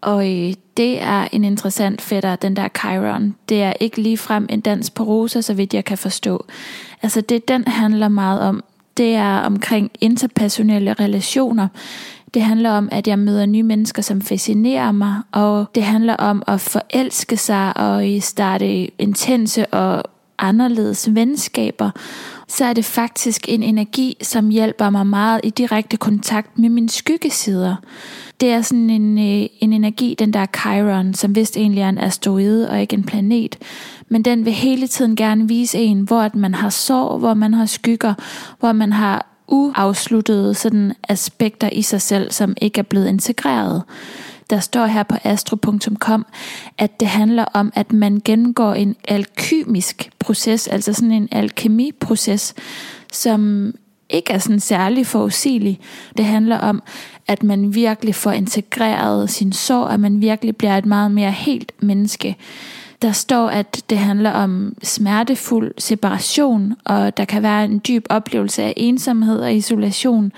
og 0.00 0.32
øh, 0.32 0.54
det 0.76 1.02
er 1.02 1.28
en 1.32 1.44
interessant 1.44 2.02
fætter, 2.02 2.36
den 2.36 2.56
der 2.56 2.68
Chiron. 2.78 3.34
Det 3.48 3.62
er 3.62 3.72
ikke 3.80 4.02
lige 4.02 4.18
frem 4.18 4.46
en 4.50 4.60
dans 4.60 4.90
på 4.90 5.02
roser, 5.02 5.40
så 5.40 5.54
vidt 5.54 5.74
jeg 5.74 5.84
kan 5.84 5.98
forstå. 5.98 6.44
Altså 7.02 7.20
det, 7.20 7.48
den 7.48 7.64
handler 7.66 8.08
meget 8.08 8.40
om, 8.40 8.64
det 8.96 9.14
er 9.14 9.38
omkring 9.38 9.90
interpersonelle 10.00 10.92
relationer. 10.92 11.68
Det 12.34 12.42
handler 12.42 12.70
om, 12.70 12.88
at 12.92 13.08
jeg 13.08 13.18
møder 13.18 13.46
nye 13.46 13.62
mennesker, 13.62 14.02
som 14.02 14.20
fascinerer 14.20 14.92
mig, 14.92 15.14
og 15.32 15.66
det 15.74 15.82
handler 15.82 16.14
om 16.14 16.42
at 16.46 16.60
forelske 16.60 17.36
sig 17.36 17.76
og 17.76 18.04
starte 18.20 19.00
intense 19.00 19.66
og 19.66 20.04
anderledes 20.38 21.14
venskaber, 21.14 21.90
så 22.48 22.64
er 22.64 22.72
det 22.72 22.84
faktisk 22.84 23.48
en 23.48 23.62
energi, 23.62 24.16
som 24.22 24.48
hjælper 24.48 24.90
mig 24.90 25.06
meget 25.06 25.40
i 25.44 25.50
direkte 25.50 25.96
kontakt 25.96 26.58
med 26.58 26.68
mine 26.68 26.88
skyggesider. 26.88 27.76
Det 28.40 28.50
er 28.50 28.62
sådan 28.62 28.90
en, 28.90 29.18
øh, 29.18 29.48
en 29.60 29.72
energi, 29.72 30.16
den 30.18 30.32
der 30.32 30.46
Chiron, 30.56 31.14
som 31.14 31.34
vist 31.34 31.56
egentlig 31.56 31.80
er 31.80 31.88
en 31.88 31.98
asteroide 31.98 32.70
og 32.70 32.80
ikke 32.80 32.94
en 32.94 33.04
planet, 33.04 33.58
men 34.08 34.22
den 34.22 34.44
vil 34.44 34.52
hele 34.52 34.86
tiden 34.86 35.16
gerne 35.16 35.48
vise 35.48 35.78
en, 35.78 36.00
hvor 36.00 36.20
at 36.20 36.34
man 36.34 36.54
har 36.54 36.70
sår, 36.70 37.18
hvor 37.18 37.34
man 37.34 37.54
har 37.54 37.66
skygger, 37.66 38.14
hvor 38.60 38.72
man 38.72 38.92
har 38.92 39.33
uafsluttede 39.48 40.54
sådan 40.54 40.92
aspekter 41.08 41.68
i 41.72 41.82
sig 41.82 42.02
selv, 42.02 42.32
som 42.32 42.54
ikke 42.60 42.78
er 42.78 42.82
blevet 42.82 43.08
integreret. 43.08 43.82
Der 44.50 44.60
står 44.60 44.86
her 44.86 45.02
på 45.02 45.16
astro.com, 45.24 46.26
at 46.78 47.00
det 47.00 47.08
handler 47.08 47.44
om, 47.44 47.72
at 47.74 47.92
man 47.92 48.22
gennemgår 48.24 48.74
en 48.74 48.96
alkymisk 49.08 50.10
proces, 50.18 50.68
altså 50.68 50.92
sådan 50.92 51.12
en 51.12 51.28
alkemiproces, 51.32 52.54
som 53.12 53.72
ikke 54.10 54.32
er 54.32 54.38
sådan 54.38 54.60
særlig 54.60 55.06
forudsigelig. 55.06 55.80
Det 56.16 56.24
handler 56.24 56.58
om, 56.58 56.82
at 57.26 57.42
man 57.42 57.74
virkelig 57.74 58.14
får 58.14 58.30
integreret 58.30 59.30
sin 59.30 59.52
sorg, 59.52 59.90
at 59.90 60.00
man 60.00 60.20
virkelig 60.20 60.56
bliver 60.56 60.78
et 60.78 60.86
meget 60.86 61.10
mere 61.10 61.30
helt 61.30 61.72
menneske. 61.80 62.36
Der 63.02 63.12
står, 63.12 63.48
at 63.48 63.82
det 63.90 63.98
handler 63.98 64.30
om 64.30 64.76
smertefuld 64.82 65.72
separation, 65.78 66.74
og 66.84 67.16
der 67.16 67.24
kan 67.24 67.42
være 67.42 67.64
en 67.64 67.80
dyb 67.88 68.06
oplevelse 68.10 68.62
af 68.62 68.74
ensomhed 68.76 69.40
og 69.40 69.54
isolation. 69.54 70.32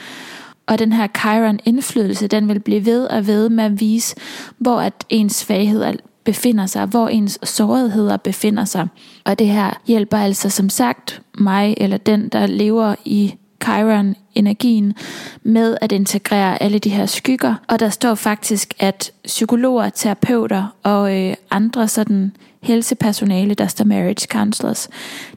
Og 0.67 0.79
den 0.79 0.93
her 0.93 1.07
Chiron 1.19 1.61
indflydelse, 1.65 2.27
den 2.27 2.49
vil 2.49 2.61
blive 2.61 2.87
ved 2.87 3.05
og 3.05 3.27
ved 3.27 3.49
med 3.49 3.65
at 3.65 3.81
vise, 3.81 4.17
hvor 4.59 4.81
at 4.81 5.05
ens 5.09 5.35
svaghed 5.35 5.85
befinder 6.25 6.67
sig, 6.67 6.87
hvor 6.87 7.09
ens 7.09 7.39
sårigheder 7.43 8.17
befinder 8.17 8.65
sig. 8.65 8.89
Og 9.25 9.39
det 9.39 9.47
her 9.47 9.81
hjælper 9.87 10.17
altså 10.17 10.51
som 10.51 10.69
sagt 10.69 11.23
mig 11.39 11.75
eller 11.77 11.97
den, 11.97 12.29
der 12.29 12.47
lever 12.47 12.95
i 13.05 13.35
Chiron 13.67 14.17
energien 14.35 14.95
med 15.43 15.77
at 15.81 15.93
integrere 15.93 16.63
alle 16.63 16.79
de 16.79 16.91
her 16.91 17.07
skygger. 17.07 17.55
Og 17.69 17.81
der 17.81 17.89
står 17.89 18.15
faktisk, 18.15 18.75
at 18.79 19.13
psykologer, 19.25 19.91
terapeuter 19.91 20.77
og 20.83 21.17
øh, 21.17 21.35
andre 21.51 21.89
sådan 21.89 22.33
helsepersonale, 22.63 23.55
der 23.55 23.67
står 23.67 23.85
marriage 23.85 24.27
counselors, 24.27 24.89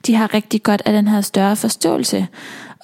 de 0.07 0.15
har 0.15 0.33
rigtig 0.33 0.63
godt 0.63 0.81
af 0.85 0.93
den 0.93 1.07
her 1.07 1.21
større 1.21 1.55
forståelse. 1.55 2.27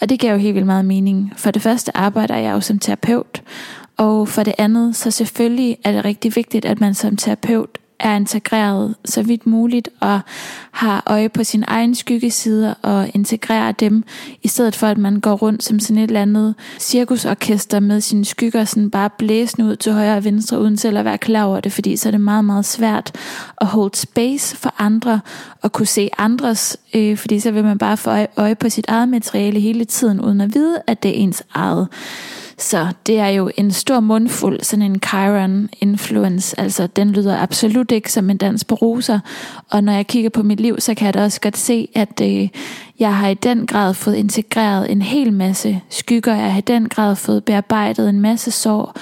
Og 0.02 0.10
det 0.10 0.20
giver 0.20 0.34
jo 0.34 0.40
helt 0.40 0.56
vildt 0.56 0.66
meget 0.66 0.86
mening. 0.86 1.34
For 1.38 1.52
det 1.52 1.62
første 1.62 1.98
arbejder 1.98 2.36
jeg 2.36 2.54
jo 2.54 2.62
som 2.62 2.80
terapeut, 2.80 3.44
og 3.98 4.28
for 4.28 4.44
det 4.44 4.54
andet, 4.58 4.96
så 4.96 5.12
selvfølgelig 5.12 5.78
er 5.84 5.92
det 5.92 6.06
rigtig 6.06 6.36
vigtigt, 6.36 6.66
at 6.66 6.82
man 6.82 6.94
som 6.94 7.18
terapeut 7.18 7.78
er 8.00 8.16
integreret 8.16 8.96
så 9.06 9.24
vidt 9.24 9.46
muligt 9.46 9.90
og 10.00 10.20
har 10.72 11.04
øje 11.06 11.30
på 11.30 11.44
sin 11.44 11.64
egen 11.68 11.96
skyggesider 11.96 12.74
og 12.82 13.10
integrerer 13.14 13.72
dem, 13.72 14.04
i 14.44 14.48
stedet 14.48 14.76
for 14.76 14.88
at 14.88 14.98
man 14.98 15.20
går 15.20 15.34
rundt 15.34 15.64
som 15.64 15.80
sådan 15.80 15.98
et 15.98 16.08
eller 16.08 16.22
andet 16.22 16.56
cirkusorkester 16.80 17.80
med 17.80 18.02
sine 18.02 18.26
skygger 18.26 18.66
sådan 18.66 18.92
bare 18.92 19.10
blæsende 19.10 19.68
ud 19.68 19.76
til 19.76 19.94
højre 19.94 20.18
og 20.18 20.24
venstre, 20.24 20.60
uden 20.60 20.78
selv 20.78 20.98
at 20.98 21.06
være 21.06 21.18
klar 21.18 21.44
over 21.44 21.60
det, 21.60 21.72
fordi 21.72 21.96
så 21.96 22.10
er 22.10 22.12
det 22.12 22.22
meget, 22.22 22.46
meget 22.46 22.66
svært 22.66 23.12
at 23.62 23.68
hold 23.68 23.94
space 23.94 24.58
for 24.58 24.74
andre 24.78 25.20
og 25.62 25.72
kunne 25.72 25.86
se 25.86 26.10
andres, 26.18 26.78
øh, 26.94 27.18
fordi 27.18 27.40
så 27.40 27.52
vil 27.52 27.64
man 27.64 27.78
bare 27.78 27.98
få 27.98 28.12
øje 28.38 28.56
på 28.56 28.70
sit 28.70 28.86
eget 28.88 29.10
materiale 29.10 29.60
hele 29.60 29.86
tiden, 29.86 30.22
uden 30.22 30.42
at 30.42 30.54
vide, 30.54 30.82
at 30.88 31.04
det 31.04 31.12
er 31.12 31.16
ens 31.24 31.44
eget. 31.54 31.88
Så 32.58 32.88
det 33.06 33.20
er 33.20 33.28
jo 33.28 33.52
en 33.58 33.72
stor 33.72 34.00
mundfuld, 34.00 34.60
sådan 34.64 34.86
en 34.86 35.02
Chiron 35.08 35.70
influence, 35.82 36.60
altså 36.60 36.88
den 36.88 37.12
lyder 37.12 37.42
absolut 37.42 37.92
ikke 37.92 38.12
som 38.12 38.30
en 38.30 38.38
dans 38.38 38.64
på 38.64 38.76
roser, 38.76 39.20
og 39.70 39.84
når 39.84 39.94
jeg 39.94 40.08
kigger 40.08 40.30
på 40.30 40.44
mit 40.44 40.60
liv, 40.60 40.76
så 40.80 40.94
kan 40.94 41.06
jeg 41.06 41.14
da 41.14 41.24
også 41.24 41.42
godt 41.42 41.58
se, 41.58 41.88
at 41.96 42.22
øh, 42.22 42.50
jeg 43.00 43.16
har 43.18 43.28
i 43.28 43.34
den 43.34 43.68
grad 43.68 43.94
fået 43.94 44.16
integreret 44.16 44.92
en 44.92 45.02
hel 45.02 45.34
masse 45.34 45.82
skygger, 45.90 46.36
jeg 46.36 46.52
har 46.52 46.58
i 46.58 46.62
den 46.62 46.90
grad 46.90 47.16
fået 47.16 47.44
bearbejdet 47.44 48.10
en 48.10 48.20
masse 48.20 48.52
sår, 48.52 48.96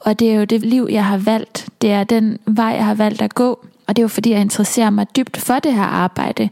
og 0.00 0.18
det 0.18 0.30
er 0.30 0.34
jo 0.34 0.44
det 0.44 0.62
liv, 0.62 0.88
jeg 0.90 1.04
har 1.04 1.18
valgt, 1.18 1.68
det 1.82 1.92
er 1.92 2.04
den 2.04 2.38
vej, 2.46 2.66
jeg 2.66 2.84
har 2.84 2.94
valgt 2.94 3.22
at 3.22 3.34
gå, 3.34 3.66
og 3.86 3.96
det 3.96 4.02
er 4.02 4.04
jo 4.04 4.08
fordi, 4.08 4.30
jeg 4.30 4.40
interesserer 4.40 4.90
mig 4.90 5.06
dybt 5.16 5.36
for 5.36 5.58
det 5.58 5.74
her 5.74 5.82
arbejde. 5.82 6.48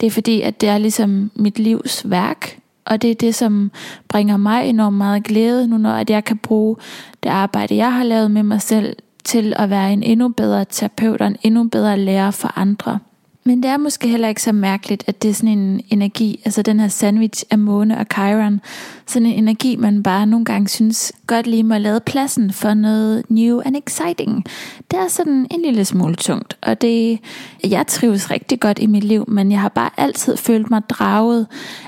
Det 0.00 0.06
er 0.06 0.10
fordi, 0.10 0.40
at 0.40 0.60
det 0.60 0.68
er 0.68 0.78
ligesom 0.78 1.30
mit 1.34 1.58
livs 1.58 2.10
værk. 2.10 2.58
Og 2.84 3.02
det 3.02 3.10
er 3.10 3.14
det, 3.14 3.34
som 3.34 3.70
bringer 4.08 4.36
mig 4.36 4.68
enormt 4.68 4.96
meget 4.96 5.24
glæde 5.24 5.68
nu, 5.68 5.78
når 5.78 5.92
at 5.92 6.10
jeg 6.10 6.24
kan 6.24 6.38
bruge 6.38 6.76
det 7.22 7.28
arbejde, 7.28 7.76
jeg 7.76 7.92
har 7.92 8.04
lavet 8.04 8.30
med 8.30 8.42
mig 8.42 8.62
selv, 8.62 8.96
til 9.24 9.52
at 9.56 9.70
være 9.70 9.92
en 9.92 10.02
endnu 10.02 10.28
bedre 10.28 10.64
terapeut 10.70 11.20
og 11.20 11.26
en 11.26 11.36
endnu 11.42 11.68
bedre 11.68 11.98
lærer 11.98 12.30
for 12.30 12.58
andre. 12.58 12.98
Men 13.46 13.62
det 13.62 13.70
er 13.70 13.76
måske 13.76 14.08
heller 14.08 14.28
ikke 14.28 14.42
så 14.42 14.52
mærkeligt, 14.52 15.04
at 15.06 15.22
det 15.22 15.30
er 15.30 15.34
sådan 15.34 15.58
en 15.58 15.80
energi, 15.90 16.40
altså 16.44 16.62
den 16.62 16.80
her 16.80 16.88
sandwich 16.88 17.44
af 17.50 17.58
måne 17.58 17.98
og 17.98 18.06
Chiron, 18.12 18.60
sådan 19.06 19.26
en 19.26 19.34
energi, 19.34 19.76
man 19.76 20.02
bare 20.02 20.26
nogle 20.26 20.44
gange 20.44 20.68
synes 20.68 21.12
godt 21.26 21.46
lige 21.46 21.62
må 21.62 21.78
lade 21.78 22.00
pladsen 22.00 22.52
for 22.52 22.74
noget 22.74 23.30
new 23.30 23.60
and 23.64 23.76
exciting. 23.76 24.44
Det 24.90 24.98
er 24.98 25.08
sådan 25.08 25.46
en 25.50 25.62
lille 25.62 25.84
smule 25.84 26.14
tungt, 26.14 26.56
og 26.62 26.80
det, 26.80 27.20
jeg 27.64 27.86
trives 27.86 28.30
rigtig 28.30 28.60
godt 28.60 28.78
i 28.78 28.86
mit 28.86 29.04
liv, 29.04 29.24
men 29.28 29.52
jeg 29.52 29.60
har 29.60 29.68
bare 29.68 29.90
altid 29.96 30.36
følt 30.36 30.70
mig 30.70 30.82
draget 30.88 31.46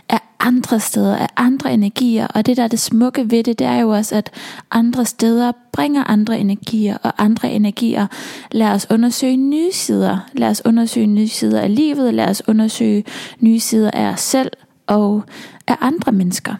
af 0.08 0.20
andre 0.40 0.80
steder, 0.80 1.16
af 1.16 1.28
andre 1.36 1.72
energier, 1.72 2.26
og 2.26 2.46
det 2.46 2.56
der 2.56 2.62
er 2.62 2.68
det 2.68 2.80
smukke 2.80 3.30
ved 3.30 3.44
det, 3.44 3.58
det 3.58 3.66
er 3.66 3.80
jo 3.80 3.88
også, 3.88 4.14
at 4.14 4.30
andre 4.70 5.04
steder 5.04 5.52
bringer 5.72 6.04
andre 6.04 6.38
energier, 6.38 6.96
og 7.02 7.12
andre 7.18 7.50
energier 7.50 8.06
lader 8.52 8.74
os 8.74 8.86
undersøge 8.90 9.36
nye 9.36 9.72
sider. 9.72 10.18
Lad 10.32 10.48
os 10.48 10.62
undersøge 10.64 11.06
nye 11.06 11.28
sider 11.28 11.60
af 11.60 11.74
livet, 11.74 12.14
lad 12.14 12.28
os 12.28 12.42
undersøge 12.48 13.04
nye 13.40 13.60
sider 13.60 13.90
af 13.90 14.12
os 14.12 14.20
selv 14.20 14.50
og 14.86 15.22
af 15.66 15.76
andre 15.80 16.12
mennesker. 16.12 16.54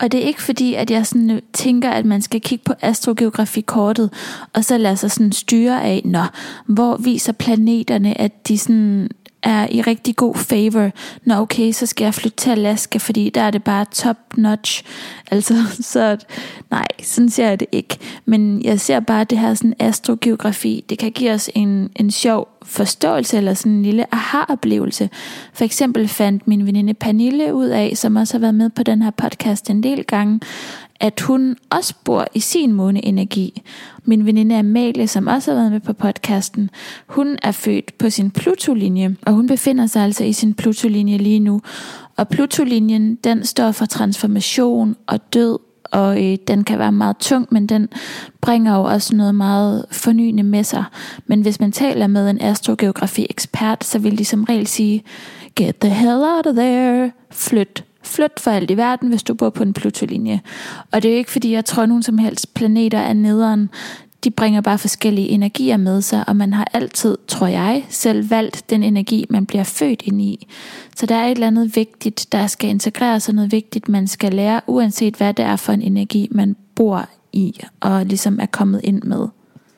Og 0.00 0.12
det 0.12 0.22
er 0.22 0.26
ikke 0.26 0.42
fordi, 0.42 0.74
at 0.74 0.90
jeg 0.90 1.06
sådan 1.06 1.40
tænker, 1.52 1.90
at 1.90 2.04
man 2.04 2.22
skal 2.22 2.40
kigge 2.40 2.64
på 2.64 2.72
astrogeografikortet, 2.80 4.12
og 4.52 4.64
så 4.64 4.78
lade 4.78 4.96
sig 4.96 5.10
sådan 5.10 5.32
styre 5.32 5.82
af, 5.82 6.02
nå, 6.04 6.22
hvor 6.66 6.96
viser 6.96 7.32
planeterne, 7.32 8.20
at 8.20 8.48
de 8.48 8.58
sådan 8.58 9.08
er 9.46 9.66
i 9.70 9.82
rigtig 9.82 10.16
god 10.16 10.34
favor, 10.34 10.90
nå 11.24 11.34
okay, 11.34 11.72
så 11.72 11.86
skal 11.86 12.04
jeg 12.04 12.14
flytte 12.14 12.36
til 12.36 12.50
Alaska, 12.50 12.98
fordi 12.98 13.30
der 13.30 13.40
er 13.40 13.50
det 13.50 13.64
bare 13.64 13.84
top 13.84 14.16
notch. 14.36 14.82
Altså, 15.30 15.54
så 15.80 16.16
nej, 16.70 16.86
sådan 17.02 17.28
ser 17.28 17.48
jeg 17.48 17.60
det 17.60 17.68
ikke. 17.72 17.98
Men 18.24 18.64
jeg 18.64 18.80
ser 18.80 19.00
bare 19.00 19.24
det 19.24 19.38
her 19.38 19.54
sådan 19.54 19.74
astrogeografi, 19.78 20.84
det 20.88 20.98
kan 20.98 21.12
give 21.12 21.32
os 21.32 21.50
en, 21.54 21.90
en 21.96 22.10
sjov 22.10 22.48
forståelse, 22.62 23.36
eller 23.36 23.54
sådan 23.54 23.72
en 23.72 23.82
lille 23.82 24.14
aha-oplevelse. 24.14 25.10
For 25.52 25.64
eksempel 25.64 26.08
fandt 26.08 26.48
min 26.48 26.66
veninde 26.66 26.94
Pernille 26.94 27.54
ud 27.54 27.66
af, 27.66 27.92
som 27.96 28.16
også 28.16 28.34
har 28.34 28.40
været 28.40 28.54
med 28.54 28.70
på 28.70 28.82
den 28.82 29.02
her 29.02 29.10
podcast 29.10 29.70
en 29.70 29.82
del 29.82 30.04
gange, 30.04 30.40
at 31.00 31.20
hun 31.20 31.56
også 31.70 31.94
bor 32.04 32.26
i 32.34 32.40
sin 32.40 32.72
måneenergi. 32.72 33.62
Min 34.04 34.26
veninde 34.26 34.58
Amalie, 34.58 35.08
som 35.08 35.26
også 35.26 35.50
har 35.50 35.58
været 35.58 35.72
med 35.72 35.80
på 35.80 35.92
podcasten, 35.92 36.70
hun 37.06 37.38
er 37.42 37.52
født 37.52 37.98
på 37.98 38.10
sin 38.10 38.30
Pluto-linje, 38.30 39.16
og 39.26 39.32
hun 39.32 39.46
befinder 39.46 39.86
sig 39.86 40.02
altså 40.02 40.24
i 40.24 40.32
sin 40.32 40.54
Pluto-linje 40.54 41.16
lige 41.16 41.40
nu. 41.40 41.60
Og 42.16 42.28
Pluto-linjen, 42.28 43.14
den 43.14 43.44
står 43.44 43.72
for 43.72 43.86
transformation 43.86 44.96
og 45.06 45.34
død, 45.34 45.58
og 45.84 46.24
øh, 46.24 46.38
den 46.48 46.64
kan 46.64 46.78
være 46.78 46.92
meget 46.92 47.16
tung, 47.16 47.48
men 47.50 47.66
den 47.66 47.88
bringer 48.40 48.76
jo 48.76 48.82
også 48.82 49.16
noget 49.16 49.34
meget 49.34 49.84
fornyende 49.90 50.42
med 50.42 50.64
sig. 50.64 50.84
Men 51.26 51.42
hvis 51.42 51.60
man 51.60 51.72
taler 51.72 52.06
med 52.06 52.30
en 52.30 52.40
astrogeografi-ekspert, 52.40 53.84
så 53.84 53.98
vil 53.98 54.18
de 54.18 54.24
som 54.24 54.44
regel 54.44 54.66
sige, 54.66 55.02
get 55.54 55.76
the 55.76 55.90
hell 55.90 56.22
out 56.36 56.46
of 56.46 56.54
there, 56.54 57.12
flyt 57.30 57.84
Flyt 58.06 58.40
for 58.40 58.50
alt 58.50 58.70
i 58.70 58.76
verden, 58.76 59.08
hvis 59.08 59.22
du 59.22 59.34
bor 59.34 59.50
på 59.50 59.62
en 59.62 59.72
Pluto-linje. 59.72 60.40
Og 60.92 61.02
det 61.02 61.08
er 61.08 61.12
jo 61.12 61.18
ikke, 61.18 61.30
fordi 61.30 61.52
jeg 61.52 61.64
tror, 61.64 61.82
at 61.82 61.88
nogen 61.88 62.02
som 62.02 62.18
helst 62.18 62.54
planeter 62.54 62.98
er 62.98 63.12
nederen. 63.12 63.70
De 64.24 64.30
bringer 64.30 64.60
bare 64.60 64.78
forskellige 64.78 65.28
energier 65.28 65.76
med 65.76 66.02
sig, 66.02 66.24
og 66.28 66.36
man 66.36 66.52
har 66.52 66.68
altid, 66.72 67.16
tror 67.28 67.46
jeg, 67.46 67.84
selv 67.88 68.30
valgt 68.30 68.70
den 68.70 68.82
energi, 68.82 69.26
man 69.30 69.46
bliver 69.46 69.64
født 69.64 70.02
ind 70.04 70.20
i. 70.20 70.48
Så 70.96 71.06
der 71.06 71.14
er 71.14 71.26
et 71.26 71.30
eller 71.30 71.46
andet 71.46 71.76
vigtigt, 71.76 72.26
der 72.32 72.46
skal 72.46 72.70
integreres, 72.70 73.28
og 73.28 73.34
noget 73.34 73.52
vigtigt, 73.52 73.88
man 73.88 74.06
skal 74.06 74.34
lære, 74.34 74.60
uanset 74.66 75.14
hvad 75.14 75.34
det 75.34 75.44
er 75.44 75.56
for 75.56 75.72
en 75.72 75.82
energi, 75.82 76.28
man 76.30 76.56
bor 76.74 77.08
i, 77.32 77.60
og 77.80 78.06
ligesom 78.06 78.38
er 78.40 78.46
kommet 78.46 78.80
ind 78.84 79.02
med. 79.02 79.28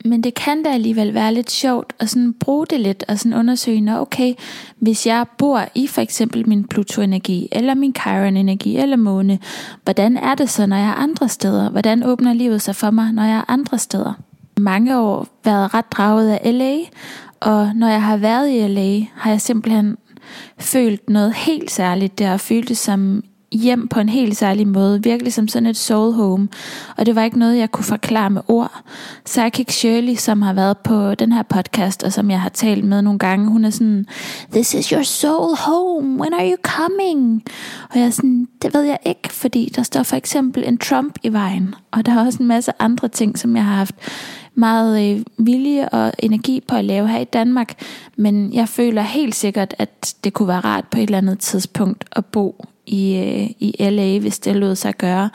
Men 0.04 0.22
det 0.22 0.34
kan 0.34 0.62
da 0.62 0.70
alligevel 0.70 1.14
være 1.14 1.34
lidt 1.34 1.50
sjovt 1.50 1.92
at 1.98 2.08
sådan 2.10 2.32
bruge 2.32 2.66
det 2.66 2.80
lidt 2.80 3.04
og 3.08 3.18
sådan 3.18 3.38
undersøge, 3.38 3.80
når 3.80 3.98
okay, 3.98 4.34
hvis 4.78 5.06
jeg 5.06 5.26
bor 5.38 5.64
i 5.74 5.86
for 5.86 6.00
eksempel 6.00 6.48
min 6.48 6.68
Pluto-energi, 6.68 7.48
eller 7.52 7.74
min 7.74 7.94
Chiron-energi, 7.94 8.76
eller 8.76 8.96
måne, 8.96 9.38
hvordan 9.84 10.16
er 10.16 10.34
det 10.34 10.50
så, 10.50 10.66
når 10.66 10.76
jeg 10.76 10.88
er 10.88 10.94
andre 10.94 11.28
steder? 11.28 11.70
Hvordan 11.70 12.04
åbner 12.04 12.32
livet 12.32 12.62
sig 12.62 12.76
for 12.76 12.90
mig, 12.90 13.12
når 13.12 13.22
jeg 13.22 13.36
er 13.36 13.50
andre 13.50 13.78
steder? 13.78 14.12
Mange 14.56 14.98
år 14.98 15.26
været 15.44 15.74
ret 15.74 15.92
draget 15.92 16.30
af 16.30 16.58
LA, 16.58 16.76
og 17.40 17.70
når 17.74 17.88
jeg 17.88 18.02
har 18.02 18.16
været 18.16 18.50
i 18.50 18.68
LA, 18.68 19.06
har 19.14 19.30
jeg 19.30 19.40
simpelthen 19.40 19.96
følt 20.58 21.10
noget 21.10 21.34
helt 21.34 21.70
særligt. 21.70 22.18
Det 22.18 22.26
har 22.26 22.36
føltes 22.36 22.78
som 22.78 23.24
hjem 23.52 23.88
på 23.88 24.00
en 24.00 24.08
helt 24.08 24.36
særlig 24.36 24.68
måde, 24.68 25.02
virkelig 25.02 25.32
som 25.32 25.48
sådan 25.48 25.66
et 25.66 25.76
soul 25.76 26.12
home, 26.12 26.48
og 26.96 27.06
det 27.06 27.14
var 27.14 27.22
ikke 27.22 27.38
noget, 27.38 27.58
jeg 27.58 27.70
kunne 27.70 27.84
forklare 27.84 28.30
med 28.30 28.42
ord. 28.48 28.82
Psychic 29.24 29.72
Shirley, 29.72 30.14
som 30.14 30.42
har 30.42 30.52
været 30.52 30.78
på 30.78 31.14
den 31.14 31.32
her 31.32 31.42
podcast, 31.42 32.02
og 32.02 32.12
som 32.12 32.30
jeg 32.30 32.40
har 32.40 32.48
talt 32.48 32.84
med 32.84 33.02
nogle 33.02 33.18
gange, 33.18 33.48
hun 33.48 33.64
er 33.64 33.70
sådan, 33.70 34.06
this 34.52 34.74
is 34.74 34.88
your 34.88 35.02
soul 35.02 35.56
home, 35.56 36.20
when 36.20 36.32
are 36.32 36.50
you 36.50 36.56
coming? 36.62 37.42
Og 37.90 37.98
jeg 37.98 38.06
er 38.06 38.10
sådan, 38.10 38.48
det 38.62 38.74
ved 38.74 38.82
jeg 38.82 38.98
ikke, 39.06 39.32
fordi 39.32 39.72
der 39.76 39.82
står 39.82 40.02
for 40.02 40.16
eksempel 40.16 40.64
en 40.66 40.78
Trump 40.78 41.18
i 41.22 41.32
vejen, 41.32 41.74
og 41.90 42.06
der 42.06 42.12
er 42.12 42.26
også 42.26 42.38
en 42.42 42.48
masse 42.48 42.72
andre 42.78 43.08
ting, 43.08 43.38
som 43.38 43.56
jeg 43.56 43.64
har 43.64 43.74
haft 43.74 43.94
meget 44.54 45.10
øh, 45.10 45.24
vilje 45.38 45.88
og 45.88 46.12
energi 46.18 46.60
på 46.68 46.74
at 46.74 46.84
lave 46.84 47.08
her 47.08 47.18
i 47.18 47.24
Danmark, 47.24 47.82
men 48.16 48.52
jeg 48.52 48.68
føler 48.68 49.02
helt 49.02 49.34
sikkert, 49.34 49.74
at 49.78 50.14
det 50.24 50.32
kunne 50.32 50.48
være 50.48 50.60
rart 50.60 50.84
på 50.90 50.98
et 50.98 51.02
eller 51.02 51.18
andet 51.18 51.38
tidspunkt 51.38 52.04
at 52.12 52.24
bo 52.24 52.64
i, 52.88 53.16
øh, 53.16 53.50
i 53.58 53.90
LA, 53.90 54.18
hvis 54.18 54.38
det 54.38 54.56
lød 54.56 54.74
sig 54.74 54.94
gøre. 54.94 55.30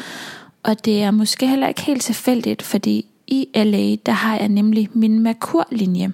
Og 0.64 0.86
det 0.86 1.04
er 1.04 1.12
måske 1.12 1.48
heller 1.48 1.68
ikke 1.68 1.82
helt 1.82 2.02
tilfældigt, 2.02 2.62
fordi 2.62 3.06
i 3.28 3.48
LA, 3.56 3.96
der 4.06 4.12
har 4.12 4.38
jeg 4.38 4.48
nemlig 4.48 4.90
min 4.94 5.20
Merkur-linje. 5.20 6.12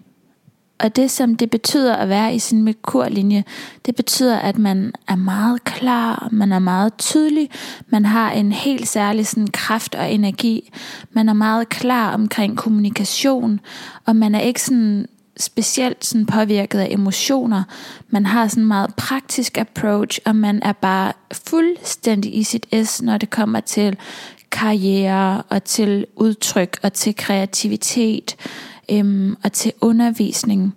Og 0.79 0.95
det 0.95 1.11
som 1.11 1.35
det 1.35 1.49
betyder 1.49 1.95
at 1.95 2.09
være 2.09 2.35
i 2.35 2.39
sin 2.39 2.63
Merkur-linje, 2.63 3.43
det 3.85 3.95
betyder, 3.95 4.37
at 4.37 4.57
man 4.57 4.93
er 5.07 5.15
meget 5.15 5.63
klar, 5.63 6.29
man 6.31 6.51
er 6.51 6.59
meget 6.59 6.93
tydelig, 6.97 7.49
man 7.87 8.05
har 8.05 8.31
en 8.31 8.51
helt 8.51 8.87
særlig 8.87 9.27
sådan 9.27 9.47
kraft 9.47 9.95
og 9.95 10.11
energi, 10.11 10.69
man 11.11 11.29
er 11.29 11.33
meget 11.33 11.69
klar 11.69 12.13
omkring 12.13 12.57
kommunikation, 12.57 13.59
og 14.05 14.15
man 14.15 14.35
er 14.35 14.39
ikke 14.39 14.61
sådan 14.61 15.07
specielt 15.39 16.05
sådan 16.05 16.25
påvirket 16.25 16.79
af 16.79 16.87
emotioner. 16.91 17.63
Man 18.09 18.25
har 18.25 18.47
sådan 18.47 18.63
en 18.63 18.67
meget 18.67 18.95
praktisk 18.95 19.57
approach, 19.57 20.19
og 20.25 20.35
man 20.35 20.61
er 20.63 20.71
bare 20.71 21.13
fuldstændig 21.31 22.37
i 22.37 22.43
sit 22.43 22.67
S, 22.85 23.01
når 23.01 23.17
det 23.17 23.29
kommer 23.29 23.59
til 23.59 23.97
karriere 24.51 25.41
og 25.49 25.63
til 25.63 26.05
udtryk 26.15 26.79
og 26.83 26.93
til 26.93 27.15
kreativitet 27.15 28.35
øhm, 28.91 29.35
og 29.43 29.53
til 29.53 29.73
undervisning. 29.81 30.75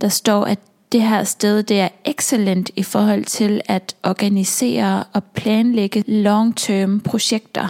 der 0.00 0.08
står, 0.08 0.44
at 0.44 0.58
det 0.92 1.02
her 1.02 1.24
sted 1.24 1.62
det 1.62 1.80
er 1.80 1.88
excellent 2.04 2.70
i 2.76 2.82
forhold 2.82 3.24
til 3.24 3.60
at 3.66 3.96
organisere 4.02 5.04
og 5.12 5.24
planlægge 5.24 6.04
long-term 6.08 7.00
projekter. 7.00 7.68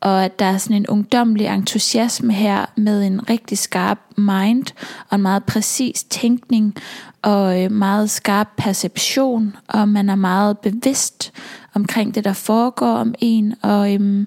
Og 0.00 0.24
at 0.24 0.38
der 0.38 0.44
er 0.44 0.58
sådan 0.58 0.76
en 0.76 0.86
ungdomlig 0.86 1.46
entusiasme 1.46 2.32
her 2.32 2.66
med 2.76 3.06
en 3.06 3.30
rigtig 3.30 3.58
skarp 3.58 3.98
mind 4.16 4.64
og 5.08 5.14
en 5.14 5.22
meget 5.22 5.44
præcis 5.44 6.04
tænkning 6.04 6.74
og 7.22 7.62
øh, 7.62 7.72
meget 7.72 8.10
skarp 8.10 8.48
perception, 8.56 9.56
og 9.68 9.88
man 9.88 10.08
er 10.08 10.14
meget 10.14 10.58
bevidst 10.58 11.32
omkring 11.74 12.14
det, 12.14 12.24
der 12.24 12.32
foregår 12.32 12.92
om 12.92 13.14
en, 13.18 13.54
og 13.62 13.94
øhm, 13.94 14.26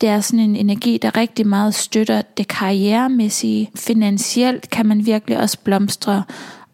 det 0.00 0.08
er 0.08 0.20
sådan 0.20 0.40
en 0.40 0.56
energi, 0.56 0.98
der 1.02 1.16
rigtig 1.16 1.46
meget 1.46 1.74
støtter 1.74 2.22
det 2.36 2.48
karrieremæssige. 2.48 3.70
Finansielt 3.76 4.70
kan 4.70 4.86
man 4.86 5.06
virkelig 5.06 5.38
også 5.38 5.58
blomstre, 5.64 6.22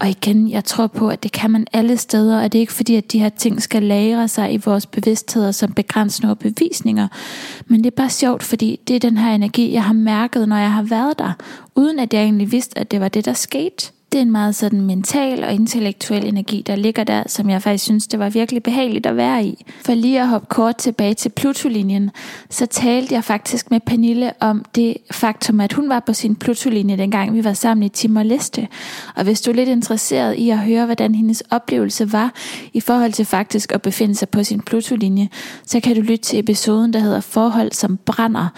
og 0.01 0.09
igen, 0.09 0.51
jeg 0.51 0.65
tror 0.65 0.87
på, 0.87 1.09
at 1.09 1.23
det 1.23 1.33
kan 1.33 1.51
man 1.51 1.67
alle 1.73 1.97
steder, 1.97 2.43
og 2.43 2.53
det 2.53 2.59
er 2.59 2.61
ikke 2.61 2.73
fordi, 2.73 2.95
at 2.95 3.13
de 3.13 3.19
her 3.19 3.29
ting 3.29 3.63
skal 3.63 3.83
lagre 3.83 4.29
sig 4.29 4.53
i 4.55 4.57
vores 4.57 4.87
bevidstheder 4.87 5.53
som 5.53 5.73
begrænsende 5.73 6.37
bevisninger. 6.37 7.09
Men 7.67 7.85
det 7.85 7.87
er 7.87 7.97
bare 7.97 8.11
sjovt, 8.11 8.43
fordi 8.43 8.81
det 8.89 8.97
er 8.97 9.01
den 9.01 9.17
her 9.17 9.35
energi, 9.35 9.73
jeg 9.73 9.85
har 9.85 9.93
mærket, 9.93 10.49
når 10.49 10.57
jeg 10.57 10.73
har 10.73 10.83
været 10.83 11.19
der, 11.19 11.33
uden 11.75 11.99
at 11.99 12.15
jeg 12.15 12.23
egentlig 12.23 12.53
vidste, 12.53 12.79
at 12.79 12.91
det 12.91 13.01
var 13.01 13.09
det, 13.09 13.25
der 13.25 13.33
skete 13.33 13.93
det 14.13 14.19
er 14.19 14.23
en 14.23 14.31
meget 14.31 14.55
sådan 14.55 14.81
mental 14.81 15.45
og 15.45 15.53
intellektuel 15.53 16.27
energi, 16.27 16.63
der 16.67 16.77
ligger 16.77 17.05
der, 17.05 17.23
som 17.27 17.51
jeg 17.51 17.63
faktisk 17.63 17.85
synes, 17.85 18.07
det 18.07 18.19
var 18.19 18.29
virkelig 18.29 18.63
behageligt 18.63 19.07
at 19.07 19.17
være 19.17 19.45
i. 19.45 19.65
For 19.85 19.95
lige 19.95 20.21
at 20.21 20.29
hoppe 20.29 20.47
kort 20.51 20.77
tilbage 20.77 21.15
til 21.15 21.29
Pluto-linjen, 21.29 22.11
så 22.51 22.67
talte 22.67 23.15
jeg 23.15 23.25
faktisk 23.25 23.71
med 23.71 23.81
Pernille 23.81 24.33
om 24.41 24.65
det 24.75 24.97
faktum, 25.11 25.61
at 25.61 25.73
hun 25.73 25.89
var 25.89 26.01
på 26.01 26.13
sin 26.13 26.37
Pluto-linje, 26.37 26.97
dengang 26.97 27.35
vi 27.35 27.45
var 27.45 27.53
sammen 27.53 27.83
i 27.83 27.89
Timor-Leste. 27.89 28.67
Og 29.17 29.25
hvis 29.25 29.41
du 29.41 29.51
er 29.51 29.55
lidt 29.55 29.69
interesseret 29.69 30.35
i 30.35 30.51
at 30.51 30.59
høre, 30.59 30.85
hvordan 30.87 31.15
hendes 31.15 31.43
oplevelse 31.51 32.13
var 32.13 32.33
i 32.73 32.81
forhold 32.81 33.13
til 33.13 33.25
faktisk 33.25 33.73
at 33.73 33.83
befinde 33.83 34.15
sig 34.15 34.29
på 34.29 34.45
sin 34.45 34.61
Pluto-linje, 34.61 35.29
så 35.67 35.81
kan 35.81 35.97
du 35.97 36.01
lytte 36.03 36.25
til 36.25 36.39
episoden, 36.39 36.93
der 36.93 36.99
hedder 36.99 37.21
Forhold 37.21 37.73
som 37.73 37.97
brænder. 37.97 38.49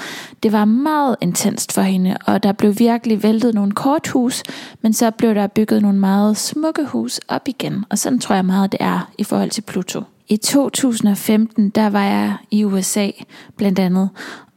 Det 0.42 0.52
var 0.52 0.64
meget 0.64 1.16
intenst 1.20 1.72
for 1.72 1.82
hende, 1.82 2.16
og 2.26 2.42
der 2.42 2.52
blev 2.52 2.78
virkelig 2.78 3.22
væltet 3.22 3.54
nogle 3.54 3.72
korthus, 3.72 4.42
men 4.82 4.92
så 4.92 5.10
blev 5.10 5.34
der 5.34 5.41
der 5.42 5.48
bygget 5.48 5.82
nogle 5.82 5.98
meget 5.98 6.36
smukke 6.36 6.84
hus 6.84 7.20
op 7.28 7.48
igen, 7.48 7.84
og 7.90 7.98
sådan 7.98 8.18
tror 8.18 8.34
jeg 8.34 8.44
meget, 8.44 8.72
det 8.72 8.80
er 8.82 9.10
i 9.18 9.24
forhold 9.24 9.50
til 9.50 9.62
Pluto. 9.62 10.02
I 10.28 10.36
2015, 10.36 11.70
der 11.70 11.90
var 11.90 12.04
jeg 12.04 12.36
i 12.50 12.64
USA 12.64 13.10
blandt 13.56 13.78
andet, 13.78 14.08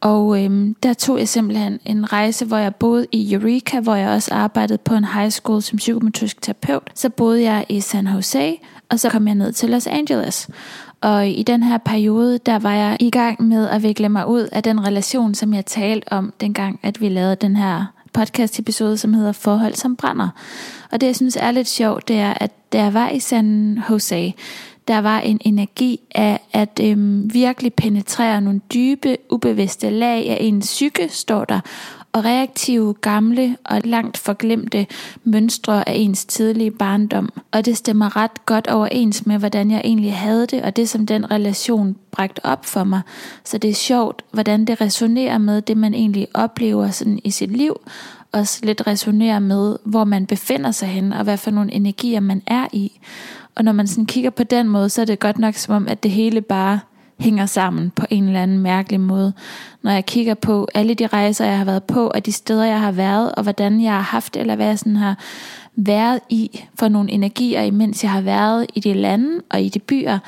og 0.01 0.43
øhm, 0.43 0.75
der 0.83 0.93
tog 0.93 1.19
jeg 1.19 1.27
simpelthen 1.27 1.79
en 1.85 2.13
rejse, 2.13 2.45
hvor 2.45 2.57
jeg 2.57 2.75
boede 2.75 3.07
i 3.11 3.33
Eureka, 3.33 3.79
hvor 3.79 3.95
jeg 3.95 4.09
også 4.09 4.33
arbejdede 4.33 4.77
på 4.77 4.93
en 4.93 5.05
high 5.05 5.29
school 5.29 5.61
som 5.61 5.77
psykomotorisk 5.77 6.41
terapeut. 6.41 6.91
Så 6.95 7.09
boede 7.09 7.43
jeg 7.43 7.65
i 7.69 7.79
San 7.79 8.07
Jose, 8.07 8.57
og 8.89 8.99
så 8.99 9.09
kom 9.09 9.27
jeg 9.27 9.35
ned 9.35 9.51
til 9.51 9.69
Los 9.69 9.87
Angeles. 9.87 10.49
Og 11.01 11.27
i 11.27 11.43
den 11.43 11.63
her 11.63 11.77
periode, 11.77 12.37
der 12.37 12.59
var 12.59 12.73
jeg 12.73 12.97
i 12.99 13.09
gang 13.09 13.43
med 13.47 13.67
at 13.69 13.83
vikle 13.83 14.09
mig 14.09 14.27
ud 14.27 14.47
af 14.51 14.63
den 14.63 14.87
relation, 14.87 15.35
som 15.35 15.53
jeg 15.53 15.65
talte 15.65 16.13
om 16.13 16.33
dengang, 16.41 16.79
at 16.83 17.01
vi 17.01 17.09
lavede 17.09 17.35
den 17.35 17.55
her 17.55 17.94
podcast 18.15 18.59
episode, 18.59 18.97
som 18.97 19.13
hedder 19.13 19.31
Forhold 19.31 19.73
som 19.73 19.95
brænder. 19.95 20.29
Og 20.91 21.01
det 21.01 21.07
jeg 21.07 21.15
synes 21.15 21.35
er 21.35 21.51
lidt 21.51 21.67
sjovt, 21.67 22.07
det 22.07 22.15
er, 22.15 22.33
at 22.33 22.51
da 22.73 22.83
jeg 22.83 22.93
var 22.93 23.09
i 23.09 23.19
San 23.19 23.79
Jose, 23.89 24.33
der 24.87 24.99
var 24.99 25.19
en 25.19 25.41
energi 25.41 25.99
af 26.15 26.39
at 26.53 26.79
øhm, 26.83 27.33
virkelig 27.33 27.73
penetrere 27.73 28.41
nogle 28.41 28.61
dybe, 28.73 29.17
ubevidste 29.29 29.89
lag 29.89 30.29
af 30.29 30.37
en 30.41 30.59
psyke, 30.59 31.09
står 31.09 31.45
der, 31.45 31.59
og 32.15 32.25
reaktive, 32.25 32.93
gamle 32.93 33.57
og 33.63 33.81
langt 33.83 34.17
forglemte 34.17 34.87
mønstre 35.23 35.89
af 35.89 35.93
ens 35.95 36.25
tidlige 36.25 36.71
barndom. 36.71 37.29
Og 37.51 37.65
det 37.65 37.77
stemmer 37.77 38.15
ret 38.15 38.45
godt 38.45 38.67
overens 38.67 39.25
med, 39.25 39.37
hvordan 39.37 39.71
jeg 39.71 39.81
egentlig 39.83 40.15
havde 40.15 40.47
det, 40.47 40.61
og 40.61 40.75
det 40.75 40.89
som 40.89 41.05
den 41.05 41.31
relation 41.31 41.95
bragte 42.11 42.45
op 42.45 42.65
for 42.65 42.83
mig. 42.83 43.01
Så 43.43 43.57
det 43.57 43.69
er 43.69 43.73
sjovt, 43.73 44.23
hvordan 44.31 44.65
det 44.65 44.81
resonerer 44.81 45.37
med 45.37 45.61
det, 45.61 45.77
man 45.77 45.93
egentlig 45.93 46.27
oplever 46.33 46.89
sådan 46.89 47.19
i 47.23 47.31
sit 47.31 47.51
liv, 47.51 47.75
også 48.31 48.59
lidt 48.63 48.87
resonerer 48.87 49.39
med, 49.39 49.75
hvor 49.83 50.03
man 50.03 50.25
befinder 50.25 50.71
sig 50.71 50.87
hen, 50.87 51.13
og 51.13 51.23
hvad 51.23 51.37
for 51.37 51.51
nogle 51.51 51.73
energier 51.73 52.19
man 52.19 52.41
er 52.47 52.67
i. 52.73 52.99
Og 53.55 53.63
når 53.63 53.71
man 53.71 53.87
sådan 53.87 54.05
kigger 54.05 54.29
på 54.29 54.43
den 54.43 54.67
måde, 54.67 54.89
så 54.89 55.01
er 55.01 55.05
det 55.05 55.19
godt 55.19 55.39
nok 55.39 55.55
som 55.55 55.75
om, 55.75 55.87
at 55.87 56.03
det 56.03 56.11
hele 56.11 56.41
bare 56.41 56.79
hænger 57.19 57.45
sammen 57.45 57.91
på 57.95 58.05
en 58.09 58.23
eller 58.27 58.43
anden 58.43 58.59
mærkelig 58.59 58.99
måde. 58.99 59.33
Når 59.81 59.91
jeg 59.91 60.05
kigger 60.05 60.33
på 60.33 60.67
alle 60.73 60.93
de 60.93 61.07
rejser, 61.07 61.45
jeg 61.45 61.57
har 61.57 61.65
været 61.65 61.83
på, 61.83 62.07
og 62.07 62.25
de 62.25 62.31
steder, 62.31 62.65
jeg 62.65 62.79
har 62.79 62.91
været, 62.91 63.31
og 63.31 63.43
hvordan 63.43 63.81
jeg 63.81 63.93
har 63.93 64.01
haft, 64.01 64.37
eller 64.37 64.55
hvad 64.55 64.67
jeg 64.67 64.79
sådan 64.79 64.95
har 64.95 65.17
været 65.75 66.19
i 66.29 66.61
for 66.79 66.87
nogle 66.87 67.11
energier, 67.11 67.61
imens 67.61 68.03
jeg 68.03 68.11
har 68.11 68.21
været 68.21 68.65
i 68.75 68.79
de 68.79 68.93
lande 68.93 69.41
og 69.49 69.61
i 69.61 69.69
de 69.69 69.79
byer, 69.79 70.19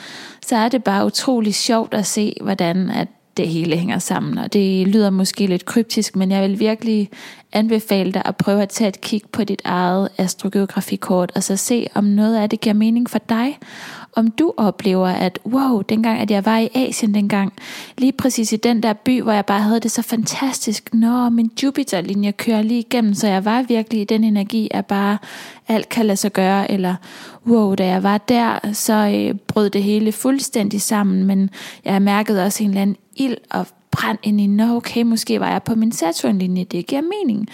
så 0.46 0.56
er 0.56 0.70
det 0.70 0.84
bare 0.84 1.06
utrolig 1.06 1.56
sjovt 1.56 1.94
at 1.94 2.06
se, 2.06 2.34
hvordan 2.42 2.90
at 2.90 3.08
det 3.38 3.48
hele 3.48 3.78
hænger 3.78 4.00
sammen. 4.00 4.38
Og 4.38 4.54
det 4.54 4.88
lyder 4.88 5.10
måske 5.10 5.48
lidt 5.48 5.66
kryptisk, 5.66 6.16
men 6.16 6.32
jeg 6.32 6.50
vil 6.50 6.60
virkelig 6.60 7.10
anbefale 7.54 8.12
dig 8.12 8.22
at 8.26 8.38
prøve 8.38 8.62
at 8.62 8.70
tage 8.70 8.88
et 8.88 9.02
kig 9.02 9.22
på 9.32 9.44
dit 9.44 9.62
eget 9.66 10.10
astrogeografikort, 10.18 11.32
og 11.36 11.44
så 11.44 11.56
se, 11.56 11.88
om 11.96 12.04
noget 12.04 12.38
af 12.38 12.50
det 12.50 12.62
giver 12.62 12.74
mening 12.74 13.10
for 13.10 13.20
dig. 13.30 13.60
Om 14.18 14.32
du 14.32 14.54
oplever, 14.58 15.08
at 15.08 15.40
wow, 15.46 15.82
dengang 15.82 16.20
at 16.20 16.32
jeg 16.32 16.46
var 16.46 16.58
i 16.58 16.70
Asien 16.76 17.14
dengang, 17.14 17.54
lige 17.98 18.12
præcis 18.12 18.54
i 18.54 18.56
den 18.56 18.84
der 18.84 18.94
by, 18.94 19.22
hvor 19.22 19.32
jeg 19.32 19.46
bare 19.46 19.62
havde 19.62 19.80
det 19.80 19.92
så 19.92 20.02
fantastisk, 20.02 20.94
når 20.94 21.30
min 21.30 21.52
Jupiter-linje 21.64 22.32
kører 22.32 22.62
lige 22.62 22.80
igennem, 22.80 23.14
så 23.14 23.28
jeg 23.28 23.46
var 23.46 23.62
virkelig 23.62 24.02
i 24.02 24.04
den 24.04 24.24
energi, 24.24 24.68
at 24.72 24.86
bare 24.86 25.18
alt 25.68 25.90
kan 25.90 26.06
lade 26.06 26.18
sig 26.18 26.34
gøre, 26.34 26.72
eller 26.72 26.96
wow, 27.48 27.76
da 27.76 27.86
jeg 27.86 28.04
var 28.04 28.18
der, 28.18 28.60
så 28.74 28.94
øh, 28.94 29.36
brød 29.48 29.70
det 29.70 29.84
hele 29.84 30.12
fuldstændig 30.12 30.82
sammen, 30.82 31.26
men 31.26 31.50
jeg 31.86 32.02
mærkede 32.02 32.46
også 32.46 32.64
en 32.64 32.70
eller 32.70 32.82
anden 32.82 32.98
ild 33.16 33.38
og 33.52 33.68
brændt 33.98 34.22
ind 34.24 34.42
i, 34.42 34.48
nå 34.48 34.76
okay, 34.76 35.02
måske 35.02 35.40
var 35.40 35.52
jeg 35.52 35.64
på 35.64 35.76
min 35.76 35.92
Saturn-linje, 35.92 36.64
det 36.64 36.88
giver 36.88 37.02
mening. 37.02 37.48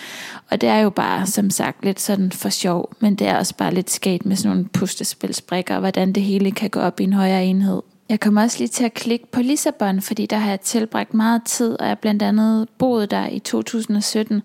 Og 0.51 0.61
det 0.61 0.69
er 0.69 0.77
jo 0.77 0.89
bare, 0.89 1.25
som 1.25 1.49
sagt, 1.49 1.85
lidt 1.85 1.99
sådan 1.99 2.31
for 2.31 2.49
sjov, 2.49 2.93
men 2.99 3.15
det 3.15 3.27
er 3.27 3.37
også 3.37 3.55
bare 3.55 3.73
lidt 3.73 3.91
sket 3.91 4.25
med 4.25 4.35
sådan 4.35 4.49
nogle 4.49 4.69
pustespilsbrikker, 4.69 5.79
hvordan 5.79 6.13
det 6.13 6.23
hele 6.23 6.51
kan 6.51 6.69
gå 6.69 6.79
op 6.79 6.99
i 6.99 7.03
en 7.03 7.13
højere 7.13 7.45
enhed. 7.45 7.81
Jeg 8.09 8.19
kommer 8.19 8.41
også 8.41 8.59
lige 8.59 8.67
til 8.67 8.83
at 8.83 8.93
klikke 8.93 9.31
på 9.31 9.41
Lissabon, 9.41 10.01
fordi 10.01 10.25
der 10.25 10.37
har 10.37 10.49
jeg 10.49 10.61
tilbragt 10.61 11.13
meget 11.13 11.41
tid, 11.45 11.79
og 11.79 11.87
jeg 11.87 11.99
blandt 11.99 12.21
andet 12.21 12.69
boet 12.77 13.11
der 13.11 13.27
i 13.27 13.39
2017. 13.39 14.41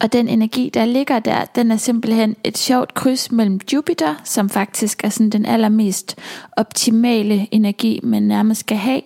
Og 0.00 0.12
den 0.12 0.28
energi, 0.28 0.70
der 0.74 0.84
ligger 0.84 1.18
der, 1.18 1.44
den 1.44 1.70
er 1.70 1.76
simpelthen 1.76 2.36
et 2.44 2.58
sjovt 2.58 2.94
kryds 2.94 3.32
mellem 3.32 3.60
Jupiter, 3.72 4.14
som 4.24 4.50
faktisk 4.50 5.04
er 5.04 5.08
sådan 5.08 5.30
den 5.30 5.46
allermest 5.46 6.16
optimale 6.56 7.48
energi, 7.50 8.00
man 8.02 8.22
nærmest 8.22 8.60
skal 8.60 8.76
have, 8.76 9.00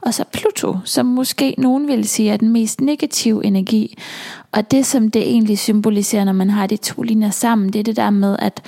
og 0.00 0.14
så 0.14 0.24
Pluto, 0.32 0.76
som 0.84 1.06
måske 1.06 1.54
nogen 1.58 1.88
vil 1.88 2.08
sige 2.08 2.30
er 2.30 2.36
den 2.36 2.48
mest 2.48 2.80
negative 2.80 3.44
energi. 3.44 3.98
Og 4.52 4.70
det, 4.70 4.86
som 4.86 5.10
det 5.10 5.22
egentlig 5.22 5.58
symboliserer, 5.58 6.24
når 6.24 6.32
man 6.32 6.50
har 6.50 6.66
de 6.66 6.76
to 6.76 7.02
linjer 7.02 7.30
sammen, 7.30 7.72
det 7.72 7.78
er 7.78 7.82
det 7.82 7.96
der 7.96 8.10
med, 8.10 8.36
at 8.38 8.62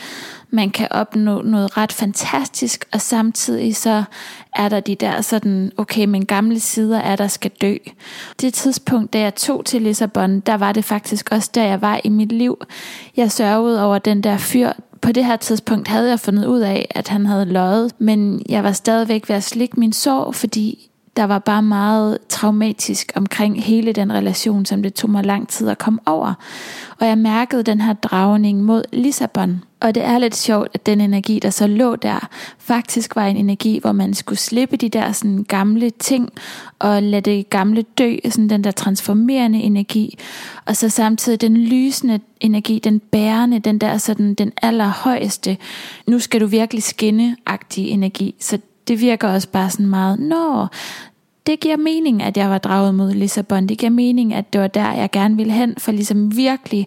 man 0.51 0.71
kan 0.71 0.89
opnå 0.91 1.43
noget 1.43 1.77
ret 1.77 1.93
fantastisk, 1.93 2.85
og 2.93 3.01
samtidig 3.01 3.77
så 3.77 4.05
er 4.57 4.69
der 4.69 4.81
de 4.81 4.95
der 4.95 5.21
sådan, 5.21 5.73
okay, 5.77 6.05
men 6.05 6.27
gamle 6.27 6.61
sider 6.61 6.99
er 6.99 7.17
der 7.17 7.29
skal 7.29 7.51
dø. 7.61 7.77
Det 8.41 8.55
tidspunkt, 8.55 9.13
da 9.13 9.21
jeg 9.21 9.35
tog 9.35 9.65
til 9.65 9.83
Lissabon, 9.83 10.41
der 10.41 10.55
var 10.55 10.73
det 10.73 10.85
faktisk 10.85 11.29
også 11.33 11.51
der, 11.55 11.65
jeg 11.65 11.83
var 11.83 12.01
i 12.05 12.09
mit 12.09 12.33
liv. 12.33 12.59
Jeg 13.17 13.33
sørgede 13.33 13.85
over 13.85 13.99
den 13.99 14.23
der 14.23 14.39
fyr, 14.39 14.73
på 15.03 15.13
det 15.13 15.25
her 15.25 15.37
tidspunkt 15.37 15.89
havde 15.89 16.11
jeg 16.11 16.21
fundet 16.21 16.47
ud 16.47 16.61
af, 16.61 16.89
at 16.91 17.09
han 17.09 17.27
havde 17.27 17.45
løjet, 17.45 17.93
men 17.99 18.43
jeg 18.49 18.65
var 18.65 18.73
stadigvæk 18.73 19.29
ved 19.29 19.37
at 19.37 19.45
slikke 19.45 19.81
min 19.81 19.93
sorg, 19.93 20.35
fordi 20.35 20.91
der 21.17 21.25
var 21.25 21.39
bare 21.39 21.63
meget 21.63 22.19
traumatisk 22.29 23.13
omkring 23.15 23.65
hele 23.65 23.93
den 23.93 24.13
relation, 24.13 24.67
som 24.67 24.83
det 24.83 24.95
tog 24.95 25.11
mig 25.11 25.25
lang 25.25 25.49
tid 25.49 25.69
at 25.69 25.79
komme 25.79 26.01
over. 26.07 26.35
Og 27.01 27.07
jeg 27.07 27.19
mærkede 27.19 27.63
den 27.63 27.81
her 27.81 27.93
dragning 27.93 28.65
mod 28.65 28.83
Lissabon. 28.93 29.63
Og 29.81 29.95
det 29.95 30.05
er 30.05 30.19
lidt 30.19 30.37
sjovt, 30.37 30.69
at 30.75 30.87
den 30.87 31.01
energi, 31.01 31.39
der 31.39 31.51
så 31.51 31.67
lå 31.67 31.97
der, 31.97 32.29
faktisk 32.59 33.17
var 33.17 33.27
en 33.27 33.37
energi, 33.37 33.79
hvor 33.79 33.93
man 33.93 34.15
skulle 34.15 34.39
slippe 34.39 34.77
de 34.77 34.89
der 34.89 35.13
sådan 35.13 35.45
gamle 35.45 35.91
ting, 35.91 36.31
og 36.79 37.03
lade 37.03 37.31
det 37.31 37.51
gamle 37.51 37.83
dø, 37.83 38.17
sådan 38.25 38.49
den 38.49 38.65
der 38.65 38.71
transformerende 38.71 39.59
energi. 39.59 40.19
Og 40.65 40.77
så 40.77 40.89
samtidig 40.89 41.41
den 41.41 41.57
lysende 41.57 42.21
energi, 42.41 42.79
den 42.85 43.01
bærende, 43.01 43.59
den 43.59 43.79
der 43.79 43.99
sådan 43.99 44.35
den 44.35 44.53
allerhøjeste, 44.63 45.57
nu 46.07 46.19
skal 46.19 46.41
du 46.41 46.47
virkelig 46.47 46.83
skinne-agtige 46.83 47.89
energi. 47.89 48.35
Så 48.41 48.59
det 48.89 49.01
virker 49.01 49.29
også 49.29 49.49
bare 49.49 49.71
sådan 49.71 49.87
meget, 49.87 50.19
nå, 50.21 50.67
det 51.47 51.61
giver 51.61 51.77
mening, 51.77 52.23
at 52.23 52.37
jeg 52.37 52.51
var 52.51 52.59
draget 52.59 52.95
mod 52.95 53.13
Lissabon. 53.13 53.67
Det 53.67 53.79
giver 53.79 53.91
mening, 53.91 54.35
at 54.35 54.53
det 54.53 54.61
var 54.61 54.67
der, 54.67 54.93
jeg 54.93 55.11
gerne 55.11 55.37
ville 55.37 55.53
hen, 55.53 55.75
for 55.79 55.93
ligesom 55.93 56.37
virkelig 56.37 56.87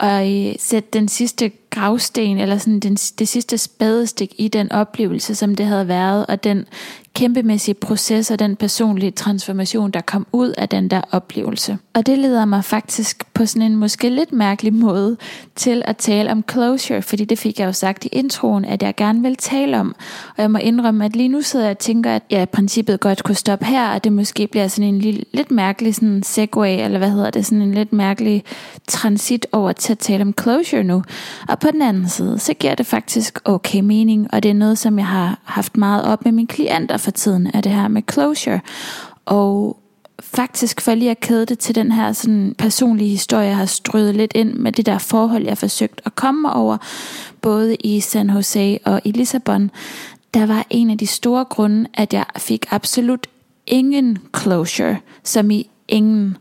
at 0.00 0.48
øh, 0.48 0.54
sætte 0.58 0.88
den 0.92 1.08
sidste 1.08 1.50
gravsten, 1.76 2.38
eller 2.38 2.58
sådan 2.58 2.80
den, 2.80 2.94
det 2.94 3.28
sidste 3.28 3.58
spadestik 3.58 4.34
i 4.38 4.48
den 4.48 4.72
oplevelse, 4.72 5.34
som 5.34 5.54
det 5.54 5.66
havde 5.66 5.88
været, 5.88 6.26
og 6.26 6.44
den 6.44 6.66
kæmpemæssige 7.16 7.74
proces 7.74 8.30
og 8.30 8.38
den 8.38 8.56
personlige 8.56 9.10
transformation, 9.10 9.90
der 9.90 10.00
kom 10.00 10.26
ud 10.32 10.48
af 10.58 10.68
den 10.68 10.88
der 10.88 11.00
oplevelse. 11.10 11.78
Og 11.94 12.06
det 12.06 12.18
leder 12.18 12.44
mig 12.44 12.64
faktisk 12.64 13.34
på 13.34 13.46
sådan 13.46 13.62
en 13.62 13.76
måske 13.76 14.10
lidt 14.10 14.32
mærkelig 14.32 14.74
måde 14.74 15.16
til 15.54 15.82
at 15.84 15.96
tale 15.96 16.30
om 16.30 16.44
closure, 16.50 17.02
fordi 17.02 17.24
det 17.24 17.38
fik 17.38 17.60
jeg 17.60 17.66
jo 17.66 17.72
sagt 17.72 18.04
i 18.04 18.08
introen, 18.08 18.64
at 18.64 18.82
jeg 18.82 18.94
gerne 18.96 19.22
vil 19.22 19.36
tale 19.36 19.80
om. 19.80 19.94
Og 20.36 20.42
jeg 20.42 20.50
må 20.50 20.58
indrømme, 20.58 21.04
at 21.04 21.16
lige 21.16 21.28
nu 21.28 21.42
sidder 21.42 21.66
jeg 21.66 21.70
og 21.70 21.78
tænker, 21.78 22.14
at 22.14 22.22
jeg 22.30 22.42
i 22.42 22.46
princippet 22.46 23.00
godt 23.00 23.22
kunne 23.22 23.34
stoppe 23.34 23.64
her, 23.64 23.88
og 23.88 24.04
det 24.04 24.12
måske 24.12 24.46
bliver 24.46 24.68
sådan 24.68 24.94
en 24.94 24.98
lille, 24.98 25.24
lidt 25.32 25.50
mærkelig 25.50 25.94
sådan 25.94 26.22
segway, 26.22 26.84
eller 26.84 26.98
hvad 26.98 27.10
hedder 27.10 27.30
det, 27.30 27.46
sådan 27.46 27.62
en 27.62 27.74
lidt 27.74 27.92
mærkelig 27.92 28.44
transit 28.88 29.46
over 29.52 29.72
til 29.72 29.92
at 29.92 29.98
tale 29.98 30.22
om 30.22 30.34
closure 30.40 30.82
nu. 30.82 31.02
Og 31.48 31.58
på 31.58 31.65
på 31.66 31.70
den 31.70 31.82
anden 31.82 32.08
side, 32.08 32.38
så 32.38 32.54
giver 32.54 32.74
det 32.74 32.86
faktisk 32.86 33.40
okay 33.44 33.80
mening, 33.80 34.28
og 34.32 34.42
det 34.42 34.50
er 34.50 34.54
noget, 34.54 34.78
som 34.78 34.98
jeg 34.98 35.06
har 35.06 35.38
haft 35.44 35.76
meget 35.76 36.04
op 36.04 36.24
med 36.24 36.32
mine 36.32 36.48
klienter 36.48 36.96
for 36.96 37.10
tiden, 37.10 37.50
er 37.54 37.60
det 37.60 37.72
her 37.72 37.88
med 37.88 38.02
closure. 38.12 38.60
Og 39.24 39.80
faktisk 40.20 40.80
for 40.80 40.94
lige 40.94 41.10
at 41.10 41.20
kæde 41.20 41.46
det 41.46 41.58
til 41.58 41.74
den 41.74 41.92
her 41.92 42.12
sådan 42.12 42.54
personlige 42.58 43.10
historie, 43.10 43.46
jeg 43.46 43.56
har 43.56 43.66
strøget 43.66 44.14
lidt 44.14 44.32
ind 44.34 44.54
med 44.54 44.72
det 44.72 44.86
der 44.86 44.98
forhold, 44.98 45.42
jeg 45.42 45.50
har 45.50 45.56
forsøgt 45.56 46.00
at 46.04 46.14
komme 46.14 46.52
over, 46.52 46.76
både 47.40 47.74
i 47.74 48.00
San 48.00 48.30
Jose 48.30 48.78
og 48.84 49.00
i 49.04 49.12
Lissabon, 49.12 49.70
der 50.34 50.46
var 50.46 50.66
en 50.70 50.90
af 50.90 50.98
de 50.98 51.06
store 51.06 51.44
grunde, 51.44 51.88
at 51.94 52.12
jeg 52.12 52.24
fik 52.38 52.66
absolut 52.70 53.26
ingen 53.66 54.18
closure, 54.36 54.96
som 55.24 55.50
i 55.50 55.70
ingen. 55.88 56.36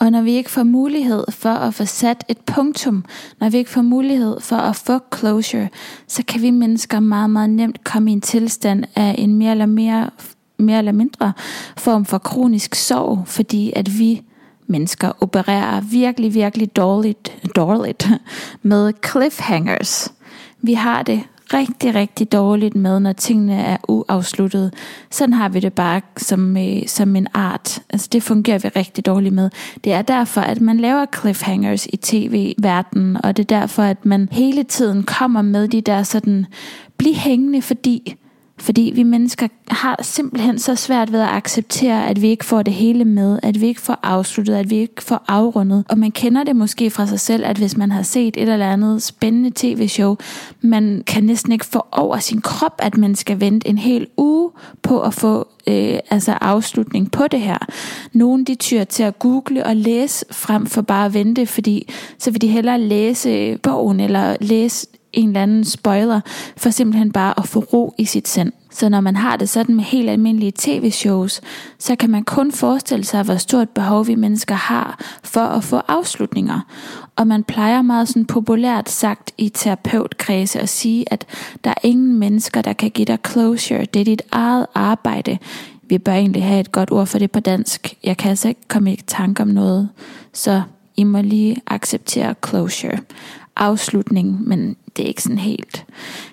Og 0.00 0.10
når 0.10 0.22
vi 0.22 0.32
ikke 0.32 0.50
får 0.50 0.62
mulighed 0.62 1.24
for 1.30 1.50
at 1.50 1.74
få 1.74 1.84
sat 1.84 2.24
et 2.28 2.38
punktum, 2.38 3.04
når 3.40 3.48
vi 3.48 3.58
ikke 3.58 3.70
får 3.70 3.82
mulighed 3.82 4.40
for 4.40 4.56
at 4.56 4.76
få 4.76 4.98
closure, 5.16 5.68
så 6.06 6.22
kan 6.28 6.42
vi 6.42 6.50
mennesker 6.50 7.00
meget, 7.00 7.30
meget 7.30 7.50
nemt 7.50 7.84
komme 7.84 8.10
i 8.10 8.12
en 8.12 8.20
tilstand 8.20 8.84
af 8.96 9.14
en 9.18 9.34
mere 9.34 9.50
eller 9.50 9.66
mere 9.66 10.10
mere 10.58 10.78
eller 10.78 10.92
mindre 10.92 11.32
form 11.76 12.04
for 12.04 12.18
kronisk 12.18 12.74
sorg, 12.74 13.22
fordi 13.26 13.72
at 13.76 13.98
vi 13.98 14.22
mennesker 14.66 15.12
opererer 15.20 15.80
virkelig, 15.80 16.34
virkelig 16.34 16.76
dårligt, 16.76 17.36
dårligt 17.56 18.08
med 18.62 18.92
cliffhangers. 19.10 20.12
Vi 20.62 20.74
har 20.74 21.02
det 21.02 21.22
rigtig, 21.54 21.94
rigtig 21.94 22.32
dårligt 22.32 22.74
med, 22.74 23.00
når 23.00 23.12
tingene 23.12 23.54
er 23.54 23.76
uafsluttet. 23.88 24.74
Sådan 25.10 25.32
har 25.32 25.48
vi 25.48 25.60
det 25.60 25.72
bare 25.72 26.00
som, 26.16 26.56
øh, 26.56 26.86
som 26.86 27.16
en 27.16 27.26
art. 27.34 27.82
Altså 27.90 28.08
det 28.12 28.22
fungerer 28.22 28.58
vi 28.58 28.68
rigtig 28.68 29.06
dårligt 29.06 29.34
med. 29.34 29.50
Det 29.84 29.92
er 29.92 30.02
derfor, 30.02 30.40
at 30.40 30.60
man 30.60 30.78
laver 30.78 31.06
cliffhangers 31.20 31.86
i 31.86 31.96
tv-verdenen, 31.96 33.24
og 33.24 33.36
det 33.36 33.42
er 33.42 33.60
derfor, 33.60 33.82
at 33.82 34.04
man 34.04 34.28
hele 34.32 34.62
tiden 34.62 35.02
kommer 35.02 35.42
med 35.42 35.68
de 35.68 35.80
der 35.80 36.02
sådan, 36.02 36.46
bliv 36.96 37.14
hængende, 37.14 37.62
fordi 37.62 38.16
fordi 38.60 38.92
vi 38.94 39.02
mennesker 39.02 39.48
har 39.68 39.98
simpelthen 40.02 40.58
så 40.58 40.74
svært 40.74 41.12
ved 41.12 41.20
at 41.20 41.28
acceptere, 41.28 42.06
at 42.08 42.22
vi 42.22 42.28
ikke 42.28 42.44
får 42.44 42.62
det 42.62 42.72
hele 42.72 43.04
med, 43.04 43.38
at 43.42 43.60
vi 43.60 43.66
ikke 43.66 43.80
får 43.80 43.98
afsluttet, 44.02 44.54
at 44.54 44.70
vi 44.70 44.76
ikke 44.76 45.02
får 45.02 45.24
afrundet. 45.28 45.84
Og 45.88 45.98
man 45.98 46.10
kender 46.10 46.44
det 46.44 46.56
måske 46.56 46.90
fra 46.90 47.06
sig 47.06 47.20
selv, 47.20 47.44
at 47.46 47.58
hvis 47.58 47.76
man 47.76 47.90
har 47.90 48.02
set 48.02 48.36
et 48.36 48.48
eller 48.48 48.72
andet 48.72 49.02
spændende 49.02 49.50
tv-show, 49.54 50.16
man 50.60 51.02
kan 51.06 51.24
næsten 51.24 51.52
ikke 51.52 51.66
få 51.66 51.86
over 51.92 52.18
sin 52.18 52.40
krop, 52.40 52.74
at 52.78 52.96
man 52.96 53.14
skal 53.14 53.40
vente 53.40 53.68
en 53.68 53.78
hel 53.78 54.06
uge 54.16 54.50
på 54.82 55.00
at 55.00 55.14
få 55.14 55.48
øh, 55.66 55.98
altså 56.10 56.32
afslutning 56.40 57.10
på 57.10 57.28
det 57.28 57.40
her. 57.40 57.58
Nogle 58.12 58.44
de 58.44 58.54
tyr 58.54 58.84
til 58.84 59.02
at 59.02 59.18
google 59.18 59.66
og 59.66 59.76
læse 59.76 60.24
frem 60.30 60.66
for 60.66 60.82
bare 60.82 61.06
at 61.06 61.14
vente, 61.14 61.46
fordi 61.46 61.88
så 62.18 62.30
vil 62.30 62.42
de 62.42 62.48
hellere 62.48 62.80
læse 62.80 63.58
bogen 63.62 64.00
eller 64.00 64.36
læse 64.40 64.86
en 65.18 65.28
eller 65.28 65.42
anden 65.42 65.64
spoiler, 65.64 66.20
for 66.56 66.70
simpelthen 66.70 67.12
bare 67.12 67.34
at 67.38 67.48
få 67.48 67.60
ro 67.60 67.94
i 67.98 68.04
sit 68.04 68.28
sind. 68.28 68.52
Så 68.70 68.88
når 68.88 69.00
man 69.00 69.16
har 69.16 69.36
det 69.36 69.48
sådan 69.48 69.74
med 69.74 69.84
helt 69.84 70.10
almindelige 70.10 70.52
tv-shows, 70.56 71.40
så 71.78 71.96
kan 71.96 72.10
man 72.10 72.24
kun 72.24 72.52
forestille 72.52 73.04
sig, 73.04 73.22
hvor 73.22 73.36
stort 73.36 73.68
behov 73.68 74.06
vi 74.06 74.14
mennesker 74.14 74.54
har 74.54 75.00
for 75.22 75.40
at 75.40 75.64
få 75.64 75.76
afslutninger. 75.88 76.60
Og 77.16 77.26
man 77.26 77.44
plejer 77.44 77.82
meget 77.82 78.08
sådan 78.08 78.24
populært 78.24 78.88
sagt 78.88 79.32
i 79.38 79.48
terapeutkredse 79.48 80.60
at 80.60 80.68
sige, 80.68 81.12
at 81.12 81.26
der 81.64 81.70
er 81.70 81.80
ingen 81.82 82.18
mennesker, 82.18 82.62
der 82.62 82.72
kan 82.72 82.90
give 82.90 83.04
dig 83.04 83.18
closure. 83.26 83.84
Det 83.84 84.00
er 84.00 84.04
dit 84.04 84.22
eget 84.32 84.66
arbejde. 84.74 85.38
Vi 85.82 85.98
bør 85.98 86.12
egentlig 86.12 86.44
have 86.44 86.60
et 86.60 86.72
godt 86.72 86.90
ord 86.90 87.06
for 87.06 87.18
det 87.18 87.30
på 87.30 87.40
dansk. 87.40 87.94
Jeg 88.04 88.16
kan 88.16 88.30
altså 88.30 88.48
ikke 88.48 88.68
komme 88.68 88.92
i 88.92 89.00
tanke 89.06 89.42
om 89.42 89.48
noget, 89.48 89.88
så 90.32 90.62
I 90.96 91.04
må 91.04 91.20
lige 91.20 91.56
acceptere 91.66 92.34
closure 92.46 92.98
afslutning, 93.58 94.48
men 94.48 94.76
det 94.96 95.02
er 95.02 95.08
ikke 95.08 95.22
sådan 95.22 95.38
helt 95.38 95.84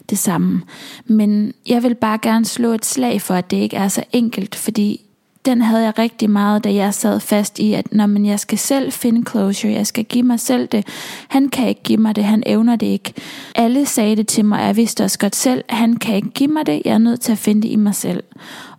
det 0.09 0.17
samme. 0.17 0.61
Men 1.05 1.53
jeg 1.67 1.83
vil 1.83 1.95
bare 1.95 2.19
gerne 2.21 2.45
slå 2.45 2.71
et 2.71 2.85
slag 2.85 3.21
for, 3.21 3.33
at 3.33 3.51
det 3.51 3.57
ikke 3.57 3.77
er 3.77 3.87
så 3.87 4.03
enkelt, 4.11 4.55
fordi 4.55 5.04
den 5.45 5.61
havde 5.61 5.83
jeg 5.83 5.99
rigtig 5.99 6.29
meget, 6.29 6.63
da 6.63 6.73
jeg 6.73 6.93
sad 6.93 7.19
fast 7.19 7.59
i, 7.59 7.73
at 7.73 7.85
når 7.91 8.05
man 8.05 8.25
jeg 8.25 8.39
skal 8.39 8.57
selv 8.57 8.91
finde 8.91 9.29
closure, 9.29 9.71
jeg 9.71 9.87
skal 9.87 10.03
give 10.03 10.23
mig 10.23 10.39
selv 10.39 10.67
det. 10.67 10.87
Han 11.27 11.49
kan 11.49 11.67
ikke 11.67 11.83
give 11.83 11.97
mig 11.97 12.15
det, 12.15 12.23
han 12.23 12.43
evner 12.45 12.75
det 12.75 12.87
ikke. 12.87 13.13
Alle 13.55 13.85
sagde 13.85 14.15
det 14.15 14.27
til 14.27 14.45
mig, 14.45 14.59
jeg 14.59 14.75
vidste 14.75 15.03
også 15.03 15.19
godt 15.19 15.35
selv, 15.35 15.63
han 15.69 15.95
kan 15.95 16.15
ikke 16.15 16.29
give 16.29 16.49
mig 16.49 16.65
det, 16.65 16.81
jeg 16.85 16.93
er 16.93 16.97
nødt 16.97 17.21
til 17.21 17.31
at 17.31 17.37
finde 17.37 17.61
det 17.61 17.69
i 17.69 17.75
mig 17.75 17.95
selv. 17.95 18.23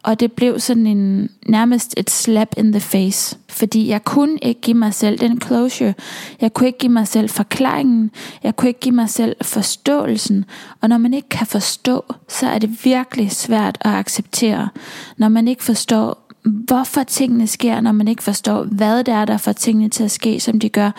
Og 0.07 0.21
det 0.21 0.33
blev 0.33 0.61
sådan 0.61 0.87
en, 0.87 1.31
nærmest 1.47 1.95
et 1.97 2.11
slap 2.11 2.49
in 2.57 2.73
the 2.73 2.81
face. 2.81 3.39
Fordi 3.49 3.89
jeg 3.89 4.05
kunne 4.05 4.39
ikke 4.43 4.61
give 4.61 4.77
mig 4.77 4.95
selv 4.95 5.19
den 5.19 5.41
closure. 5.41 5.95
Jeg 6.41 6.55
kunne 6.55 6.67
ikke 6.67 6.79
give 6.79 6.93
mig 6.93 7.09
selv 7.09 7.31
forklaringen. 7.31 8.11
Jeg 8.43 8.57
kunne 8.57 8.69
ikke 8.69 8.81
give 8.81 8.95
mig 8.95 9.11
selv 9.11 9.37
forståelsen. 9.43 10.45
Og 10.81 10.89
når 10.89 10.99
man 10.99 11.15
ikke 11.15 11.29
kan 11.29 11.47
forstå, 11.47 12.05
så 12.29 12.47
er 12.47 12.59
det 12.59 12.85
virkelig 12.85 13.31
svært 13.33 13.79
at 13.81 13.91
acceptere. 13.91 14.69
Når 15.17 15.29
man 15.29 15.49
ikke 15.49 15.65
forstår, 15.65 16.26
hvorfor 16.47 17.03
tingene 17.03 17.47
sker, 17.47 17.81
når 17.81 17.93
man 17.93 18.09
ikke 18.09 18.23
forstår, 18.23 18.63
hvad 18.63 19.05
det 19.05 19.15
er, 19.15 19.25
der 19.25 19.37
får 19.37 19.53
tingene 19.53 19.89
til 19.89 20.05
at 20.05 20.11
ske, 20.11 20.41
som 20.41 20.61
de 20.61 20.69
gør, 20.69 20.91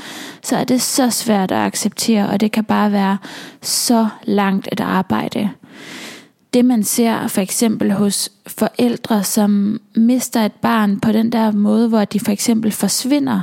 så 0.43 0.57
er 0.57 0.63
det 0.63 0.81
så 0.81 1.09
svært 1.09 1.51
at 1.51 1.57
acceptere, 1.57 2.29
og 2.29 2.39
det 2.39 2.51
kan 2.51 2.63
bare 2.63 2.91
være 2.91 3.17
så 3.61 4.07
langt 4.23 4.69
et 4.71 4.79
arbejde. 4.79 5.49
Det 6.53 6.65
man 6.65 6.83
ser 6.83 7.27
for 7.27 7.41
eksempel 7.41 7.91
hos 7.91 8.29
forældre, 8.47 9.23
som 9.23 9.81
mister 9.95 10.45
et 10.45 10.51
barn 10.51 10.99
på 10.99 11.11
den 11.11 11.31
der 11.31 11.51
måde, 11.51 11.89
hvor 11.89 12.05
de 12.05 12.19
for 12.19 12.31
eksempel 12.31 12.71
forsvinder, 12.71 13.41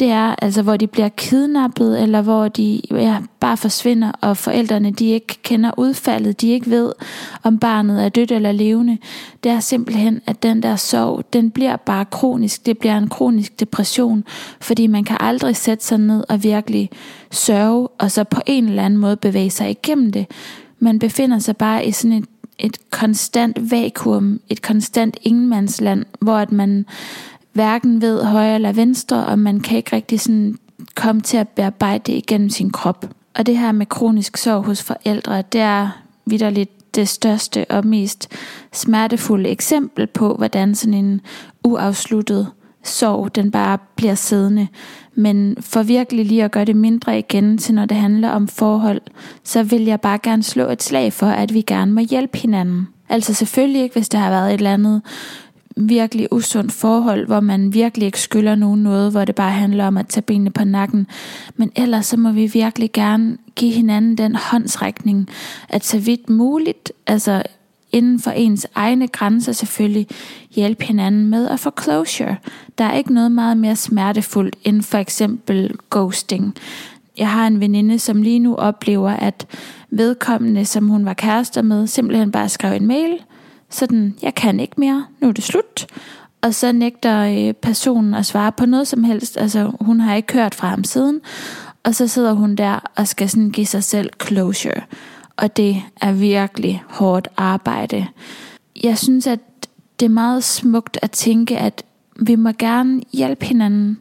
det 0.00 0.10
er 0.10 0.34
altså, 0.42 0.62
hvor 0.62 0.76
de 0.76 0.86
bliver 0.86 1.08
kidnappet, 1.08 2.02
eller 2.02 2.22
hvor 2.22 2.48
de 2.48 2.82
ja, 2.90 3.16
bare 3.40 3.56
forsvinder, 3.56 4.12
og 4.20 4.36
forældrene 4.36 4.90
de 4.90 5.06
ikke 5.06 5.38
kender 5.42 5.70
udfaldet, 5.76 6.40
de 6.40 6.48
ikke 6.48 6.70
ved, 6.70 6.92
om 7.42 7.58
barnet 7.58 8.04
er 8.04 8.08
dødt 8.08 8.32
eller 8.32 8.52
levende. 8.52 8.98
Det 9.44 9.52
er 9.52 9.60
simpelthen, 9.60 10.20
at 10.26 10.42
den 10.42 10.62
der 10.62 10.76
sorg, 10.76 11.24
den 11.32 11.50
bliver 11.50 11.76
bare 11.76 12.04
kronisk. 12.04 12.66
Det 12.66 12.78
bliver 12.78 12.98
en 12.98 13.08
kronisk 13.08 13.60
depression, 13.60 14.24
fordi 14.60 14.86
man 14.86 15.04
kan 15.04 15.16
aldrig 15.20 15.56
sætte 15.56 15.84
sig 15.84 15.98
ned 15.98 16.24
og 16.28 16.42
virkelig 16.42 16.90
sørge, 17.30 17.88
og 17.98 18.10
så 18.10 18.24
på 18.24 18.40
en 18.46 18.68
eller 18.68 18.84
anden 18.84 19.00
måde 19.00 19.16
bevæge 19.16 19.50
sig 19.50 19.70
igennem 19.70 20.12
det. 20.12 20.26
Man 20.78 20.98
befinder 20.98 21.38
sig 21.38 21.56
bare 21.56 21.86
i 21.86 21.92
sådan 21.92 22.12
et, 22.12 22.24
et 22.58 22.90
konstant 22.90 23.70
vakuum, 23.70 24.40
et 24.48 24.62
konstant 24.62 25.16
ingenmandsland, 25.22 26.04
hvor 26.20 26.36
at 26.36 26.52
man 26.52 26.86
hverken 27.52 28.00
ved 28.00 28.24
højre 28.24 28.54
eller 28.54 28.72
venstre, 28.72 29.26
og 29.26 29.38
man 29.38 29.60
kan 29.60 29.76
ikke 29.76 29.96
rigtig 29.96 30.20
sådan 30.20 30.58
komme 30.94 31.20
til 31.20 31.36
at 31.36 31.48
bearbejde 31.48 32.12
det 32.12 32.18
igennem 32.18 32.50
sin 32.50 32.70
krop. 32.70 33.06
Og 33.34 33.46
det 33.46 33.58
her 33.58 33.72
med 33.72 33.86
kronisk 33.86 34.36
sorg 34.36 34.64
hos 34.64 34.82
forældre, 34.82 35.42
det 35.42 35.60
er 35.60 36.02
vidderligt 36.26 36.94
det 36.94 37.08
største 37.08 37.64
og 37.70 37.86
mest 37.86 38.28
smertefulde 38.72 39.48
eksempel 39.48 40.06
på, 40.06 40.34
hvordan 40.34 40.74
sådan 40.74 40.94
en 40.94 41.20
uafsluttet 41.64 42.46
sorg, 42.82 43.34
den 43.34 43.50
bare 43.50 43.78
bliver 43.96 44.14
siddende. 44.14 44.68
Men 45.14 45.56
for 45.60 45.82
virkelig 45.82 46.26
lige 46.26 46.44
at 46.44 46.50
gøre 46.50 46.64
det 46.64 46.76
mindre 46.76 47.18
igen 47.18 47.58
til 47.58 47.74
når 47.74 47.84
det 47.84 47.96
handler 47.96 48.28
om 48.30 48.48
forhold, 48.48 49.00
så 49.44 49.62
vil 49.62 49.84
jeg 49.84 50.00
bare 50.00 50.18
gerne 50.22 50.42
slå 50.42 50.64
et 50.64 50.82
slag 50.82 51.12
for, 51.12 51.26
at 51.26 51.54
vi 51.54 51.60
gerne 51.60 51.92
må 51.92 52.00
hjælpe 52.00 52.38
hinanden. 52.38 52.88
Altså 53.08 53.34
selvfølgelig 53.34 53.82
ikke, 53.82 53.94
hvis 53.94 54.08
der 54.08 54.18
har 54.18 54.30
været 54.30 54.48
et 54.48 54.54
eller 54.54 54.74
andet 54.74 55.02
virkelig 55.88 56.32
usundt 56.32 56.72
forhold, 56.72 57.26
hvor 57.26 57.40
man 57.40 57.74
virkelig 57.74 58.06
ikke 58.06 58.20
skylder 58.20 58.54
nogen 58.54 58.82
noget, 58.82 59.10
hvor 59.10 59.24
det 59.24 59.34
bare 59.34 59.50
handler 59.50 59.86
om 59.86 59.96
at 59.96 60.08
tage 60.08 60.22
benene 60.22 60.50
på 60.50 60.64
nakken. 60.64 61.06
Men 61.56 61.72
ellers 61.76 62.06
så 62.06 62.16
må 62.16 62.32
vi 62.32 62.46
virkelig 62.46 62.92
gerne 62.92 63.36
give 63.56 63.72
hinanden 63.72 64.18
den 64.18 64.36
håndsrækning, 64.36 65.28
at 65.68 65.84
så 65.84 65.98
vidt 65.98 66.30
muligt, 66.30 66.92
altså 67.06 67.42
inden 67.92 68.20
for 68.20 68.30
ens 68.30 68.66
egne 68.74 69.08
grænser 69.08 69.52
selvfølgelig 69.52 70.06
hjælpe 70.50 70.84
hinanden 70.84 71.26
med 71.26 71.48
at 71.48 71.60
få 71.60 71.70
closure. 71.82 72.36
Der 72.78 72.84
er 72.84 72.96
ikke 72.96 73.14
noget 73.14 73.32
meget 73.32 73.56
mere 73.56 73.76
smertefuldt 73.76 74.56
end 74.64 74.82
for 74.82 74.98
eksempel 74.98 75.74
ghosting. 75.90 76.54
Jeg 77.18 77.30
har 77.30 77.46
en 77.46 77.60
veninde, 77.60 77.98
som 77.98 78.22
lige 78.22 78.38
nu 78.38 78.54
oplever, 78.54 79.10
at 79.10 79.46
vedkommende, 79.90 80.64
som 80.64 80.88
hun 80.88 81.04
var 81.04 81.14
kærester 81.14 81.62
med, 81.62 81.86
simpelthen 81.86 82.32
bare 82.32 82.48
skrev 82.48 82.72
en 82.72 82.86
mail, 82.86 83.18
sådan, 83.70 84.14
jeg 84.22 84.34
kan 84.34 84.60
ikke 84.60 84.74
mere, 84.76 85.06
nu 85.20 85.28
er 85.28 85.32
det 85.32 85.44
slut. 85.44 85.86
Og 86.42 86.54
så 86.54 86.72
nægter 86.72 87.20
øh, 87.20 87.54
personen 87.54 88.14
at 88.14 88.26
svare 88.26 88.52
på 88.52 88.66
noget 88.66 88.88
som 88.88 89.04
helst, 89.04 89.36
altså 89.36 89.72
hun 89.80 90.00
har 90.00 90.14
ikke 90.14 90.32
hørt 90.32 90.54
fra 90.54 90.68
ham 90.68 90.84
siden. 90.84 91.20
Og 91.84 91.94
så 91.94 92.08
sidder 92.08 92.32
hun 92.32 92.56
der 92.56 92.78
og 92.96 93.08
skal 93.08 93.30
sådan 93.30 93.50
give 93.50 93.66
sig 93.66 93.84
selv 93.84 94.10
closure. 94.22 94.80
Og 95.36 95.56
det 95.56 95.82
er 96.00 96.12
virkelig 96.12 96.82
hårdt 96.88 97.28
arbejde. 97.36 98.06
Jeg 98.82 98.98
synes, 98.98 99.26
at 99.26 99.40
det 100.00 100.06
er 100.06 100.10
meget 100.10 100.44
smukt 100.44 100.98
at 101.02 101.10
tænke, 101.10 101.58
at 101.58 101.82
vi 102.20 102.34
må 102.34 102.50
gerne 102.58 103.00
hjælpe 103.12 103.46
hinanden. 103.46 103.98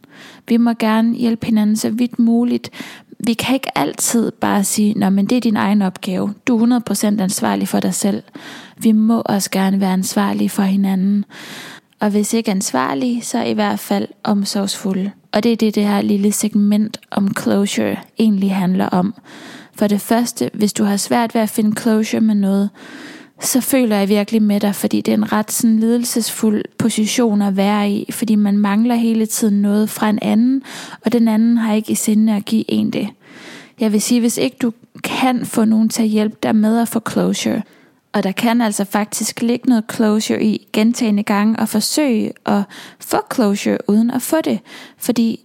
Vi 0.47 0.57
må 0.57 0.73
gerne 0.73 1.15
hjælpe 1.15 1.45
hinanden 1.45 1.75
så 1.75 1.89
vidt 1.89 2.19
muligt. 2.19 2.69
Vi 3.25 3.33
kan 3.33 3.53
ikke 3.53 3.77
altid 3.77 4.31
bare 4.31 4.63
sige, 4.63 4.93
Nå, 4.93 5.09
men 5.09 5.25
det 5.25 5.35
er 5.35 5.41
din 5.41 5.57
egen 5.57 5.81
opgave. 5.81 6.33
Du 6.47 6.63
er 6.63 6.79
100% 6.91 7.21
ansvarlig 7.21 7.67
for 7.67 7.79
dig 7.79 7.93
selv. 7.93 8.23
Vi 8.77 8.91
må 8.91 9.21
også 9.25 9.51
gerne 9.51 9.81
være 9.81 9.93
ansvarlige 9.93 10.49
for 10.49 10.63
hinanden. 10.63 11.25
Og 11.99 12.09
hvis 12.09 12.33
ikke 12.33 12.51
ansvarlige, 12.51 13.21
så 13.21 13.43
i 13.43 13.53
hvert 13.53 13.79
fald 13.79 14.07
omsorgsfulde. 14.23 15.11
Og 15.31 15.43
det 15.43 15.51
er 15.51 15.55
det, 15.55 15.75
det 15.75 15.87
her 15.87 16.01
lille 16.01 16.31
segment 16.31 16.99
om 17.11 17.35
closure 17.39 17.97
egentlig 18.19 18.55
handler 18.55 18.85
om. 18.85 19.13
For 19.75 19.87
det 19.87 20.01
første, 20.01 20.49
hvis 20.53 20.73
du 20.73 20.83
har 20.83 20.97
svært 20.97 21.35
ved 21.35 21.41
at 21.41 21.49
finde 21.49 21.81
closure 21.81 22.21
med 22.21 22.35
noget, 22.35 22.69
så 23.41 23.61
føler 23.61 23.95
jeg 23.95 24.09
virkelig 24.09 24.41
med 24.41 24.59
dig, 24.59 24.75
fordi 24.75 25.01
det 25.01 25.11
er 25.11 25.17
en 25.17 25.31
ret 25.31 25.51
sådan 25.51 25.79
ledelsesfuld 25.79 26.65
position 26.77 27.41
at 27.41 27.57
være 27.57 27.91
i, 27.91 28.11
fordi 28.11 28.35
man 28.35 28.57
mangler 28.57 28.95
hele 28.95 29.25
tiden 29.25 29.61
noget 29.61 29.89
fra 29.89 30.09
en 30.09 30.19
anden, 30.21 30.63
og 31.05 31.11
den 31.11 31.27
anden 31.27 31.57
har 31.57 31.73
ikke 31.73 31.91
i 31.91 31.95
sinde 31.95 32.35
at 32.35 32.45
give 32.45 32.65
en 32.67 32.91
det. 32.91 33.07
Jeg 33.79 33.91
vil 33.91 34.01
sige, 34.01 34.19
hvis 34.19 34.37
ikke 34.37 34.57
du 34.61 34.73
kan 35.03 35.45
få 35.45 35.65
nogen 35.65 35.89
til 35.89 36.03
at 36.03 36.09
hjælpe 36.09 36.37
dig 36.43 36.55
med 36.55 36.81
at 36.81 36.87
få 36.87 37.01
closure, 37.11 37.61
og 38.13 38.23
der 38.23 38.31
kan 38.31 38.61
altså 38.61 38.85
faktisk 38.85 39.41
ligge 39.41 39.69
noget 39.69 39.83
closure 39.93 40.43
i 40.43 40.67
gentagende 40.73 41.23
gange 41.23 41.59
og 41.59 41.69
forsøge 41.69 42.31
at 42.45 42.63
få 42.99 43.17
closure 43.33 43.77
uden 43.87 44.11
at 44.11 44.21
få 44.21 44.41
det. 44.41 44.59
Fordi 44.97 45.39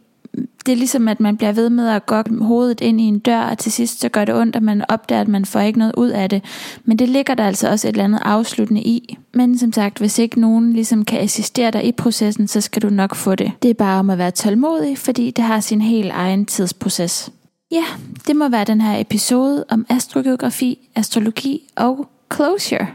det 0.67 0.73
er 0.73 0.77
ligesom, 0.77 1.09
at 1.09 1.21
man 1.21 1.37
bliver 1.37 1.53
ved 1.53 1.71
med 1.71 1.89
at 1.89 2.07
gå 2.07 2.23
hovedet 2.41 2.81
ind 2.81 3.01
i 3.01 3.05
en 3.05 3.19
dør, 3.19 3.41
og 3.41 3.59
til 3.59 3.73
sidst 3.73 4.01
så 4.01 4.09
gør 4.09 4.25
det 4.25 4.35
ondt, 4.35 4.57
at 4.57 4.63
man 4.63 4.85
opdager, 4.89 5.21
at 5.21 5.29
man 5.29 5.45
får 5.45 5.61
ikke 5.61 5.79
noget 5.79 5.95
ud 5.97 6.09
af 6.09 6.31
det. 6.31 6.45
Men 6.85 6.99
det 6.99 7.09
ligger 7.09 7.35
der 7.35 7.45
altså 7.45 7.69
også 7.71 7.89
et 7.89 7.93
eller 7.93 8.05
andet 8.05 8.21
afsluttende 8.23 8.83
i. 8.83 9.19
Men 9.35 9.59
som 9.59 9.73
sagt, 9.73 9.99
hvis 9.99 10.19
ikke 10.19 10.41
nogen 10.41 10.73
ligesom 10.73 11.05
kan 11.05 11.21
assistere 11.21 11.71
dig 11.71 11.85
i 11.85 11.93
processen, 11.93 12.49
så 12.49 12.61
skal 12.61 12.83
du 12.83 12.91
nok 12.91 13.15
få 13.15 13.35
det. 13.35 13.53
Det 13.63 13.71
er 13.71 13.75
bare 13.75 13.99
om 13.99 14.11
at 14.11 14.19
være 14.19 14.31
tålmodig, 14.31 14.99
fordi 14.99 15.31
det 15.31 15.45
har 15.45 15.61
sin 15.61 15.81
helt 15.81 16.11
egen 16.13 16.47
tidsproces. 16.47 17.31
Ja, 17.71 17.85
det 18.27 18.37
må 18.37 18.49
være 18.49 18.65
den 18.65 18.81
her 18.81 19.01
episode 19.01 19.65
om 19.69 19.87
astrogeografi, 19.89 20.79
astrologi 20.95 21.63
og 21.77 22.09
closure. 22.35 22.87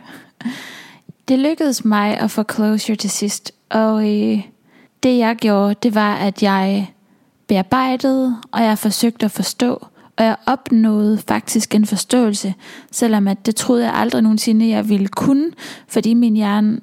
Det 1.28 1.40
lykkedes 1.40 1.86
mig 1.86 2.18
at 2.18 2.32
få 2.32 2.44
closure 2.44 2.96
til 2.96 3.10
sidst, 3.10 3.52
og 3.70 4.02
øh, 4.02 4.42
det 5.04 5.18
jeg 5.18 5.36
gjorde, 5.36 5.76
det 5.84 5.96
var, 5.96 6.16
at 6.16 6.44
jeg 6.44 6.92
bearbejdede, 7.50 8.38
og 8.52 8.64
jeg 8.64 8.78
forsøgte 8.78 9.26
at 9.26 9.32
forstå, 9.32 9.88
og 10.18 10.26
jeg 10.26 10.36
opnåede 10.46 11.18
faktisk 11.28 11.76
en 11.76 11.86
forståelse, 11.86 12.54
selvom 12.92 13.28
at 13.28 13.46
det 13.46 13.56
troede 13.56 13.86
jeg 13.86 13.94
aldrig 13.94 14.22
nogensinde, 14.22 14.70
jeg 14.70 14.90
ville 14.90 15.08
kunne, 15.08 15.52
fordi 15.88 16.14
min 16.14 16.36
hjerne 16.36 16.80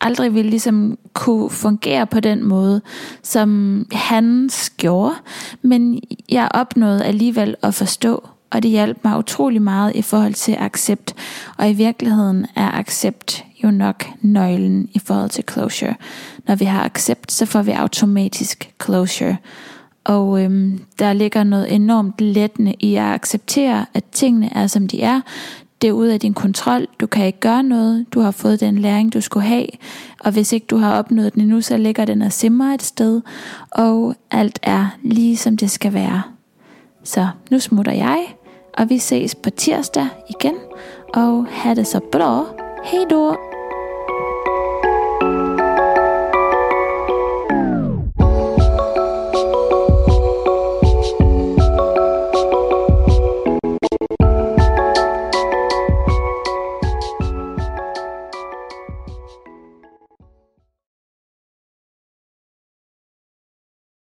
aldrig 0.00 0.34
ville 0.34 0.50
ligesom 0.50 0.98
kunne 1.12 1.50
fungere 1.50 2.06
på 2.06 2.20
den 2.20 2.44
måde, 2.44 2.80
som 3.22 3.86
han 3.92 4.50
gjorde. 4.76 5.14
Men 5.62 6.00
jeg 6.28 6.48
opnåede 6.54 7.04
alligevel 7.04 7.56
at 7.62 7.74
forstå, 7.74 8.28
og 8.50 8.62
det 8.62 8.70
hjalp 8.70 8.98
mig 9.04 9.18
utrolig 9.18 9.62
meget 9.62 9.96
i 9.96 10.02
forhold 10.02 10.34
til 10.34 10.56
accept. 10.58 11.14
Og 11.58 11.70
i 11.70 11.72
virkeligheden 11.72 12.46
er 12.56 12.70
accept 12.70 13.44
jo 13.64 13.70
nok 13.70 14.04
nøglen 14.20 14.88
i 14.92 14.98
forhold 14.98 15.30
til 15.30 15.44
closure. 15.50 15.94
Når 16.46 16.54
vi 16.54 16.64
har 16.64 16.84
accept, 16.84 17.32
så 17.32 17.46
får 17.46 17.62
vi 17.62 17.70
automatisk 17.70 18.72
closure. 18.82 19.36
Og 20.04 20.44
øhm, 20.44 20.80
der 20.98 21.12
ligger 21.12 21.44
noget 21.44 21.74
enormt 21.74 22.20
lettende 22.20 22.74
i 22.80 22.94
at 22.94 23.04
acceptere, 23.04 23.86
at 23.94 24.04
tingene 24.12 24.56
er 24.56 24.66
som 24.66 24.88
de 24.88 25.02
er. 25.02 25.20
Det 25.82 25.88
er 25.88 25.92
ud 25.92 26.06
af 26.06 26.20
din 26.20 26.34
kontrol. 26.34 26.86
Du 27.00 27.06
kan 27.06 27.26
ikke 27.26 27.40
gøre 27.40 27.62
noget. 27.62 28.06
Du 28.14 28.20
har 28.20 28.30
fået 28.30 28.60
den 28.60 28.78
læring, 28.78 29.14
du 29.14 29.20
skulle 29.20 29.46
have. 29.46 29.66
Og 30.20 30.32
hvis 30.32 30.52
ikke 30.52 30.66
du 30.66 30.76
har 30.76 30.98
opnået 30.98 31.34
den 31.34 31.42
endnu, 31.42 31.60
så 31.60 31.76
ligger 31.76 32.04
den 32.04 32.22
og 32.22 32.32
simmer 32.32 32.74
et 32.74 32.82
sted. 32.82 33.20
Og 33.70 34.14
alt 34.30 34.58
er 34.62 34.86
lige 35.02 35.36
som 35.36 35.56
det 35.56 35.70
skal 35.70 35.92
være. 35.92 36.22
Så 37.04 37.28
nu 37.50 37.58
smutter 37.58 37.92
jeg, 37.92 38.26
og 38.78 38.90
vi 38.90 38.98
ses 38.98 39.34
på 39.34 39.50
tirsdag 39.50 40.06
igen. 40.30 40.54
Og 41.14 41.46
have 41.50 41.74
det 41.74 41.86
så 41.86 42.00
bra. 42.12 42.44
Hej 42.84 43.04
då! 43.10 43.49